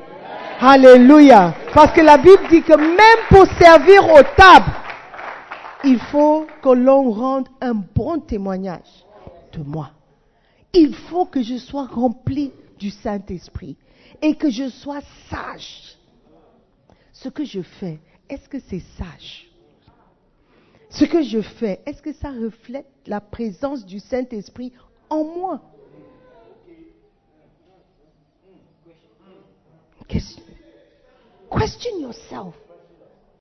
Alléluia. 0.61 1.55
Parce 1.75 1.93
que 1.93 2.01
la 2.01 2.17
Bible 2.17 2.49
dit 2.51 2.63
que 2.63 2.77
même 2.77 3.27
pour 3.29 3.47
servir 3.59 4.05
aux 4.05 4.23
tables, 4.37 4.73
il 5.85 5.99
faut 5.99 6.47
que 6.63 6.71
l'on 6.71 7.11
rende 7.11 7.49
un 7.61 7.75
bon 7.75 8.21
témoignage 8.21 9.05
de 9.53 9.63
moi. 9.63 9.91
Il 10.73 10.95
faut 10.95 11.27
que 11.27 11.43
je 11.43 11.57
sois 11.57 11.87
rempli 11.87 12.53
du 12.79 12.91
Saint-Esprit 12.91 13.77
et 14.23 14.35
que 14.35 14.51
je 14.51 14.69
sois 14.69 15.01
sage. 15.31 15.97
Ce 17.13 17.29
que 17.29 17.45
je 17.45 17.63
fais, 17.63 18.01
est-ce 18.29 18.49
que 18.49 18.59
c'est 18.59 18.83
sage? 18.99 19.51
Ce 20.89 21.05
que 21.05 21.23
je 21.23 21.41
fais, 21.41 21.81
est-ce 21.85 22.01
que 22.01 22.13
ça 22.13 22.31
reflète 22.31 22.87
la 23.07 23.21
présence 23.21 23.85
du 23.85 23.99
Saint-Esprit 23.99 24.73
en 25.11 25.25
moi? 25.25 25.61
Question 31.51 32.01
yourself. 32.01 32.55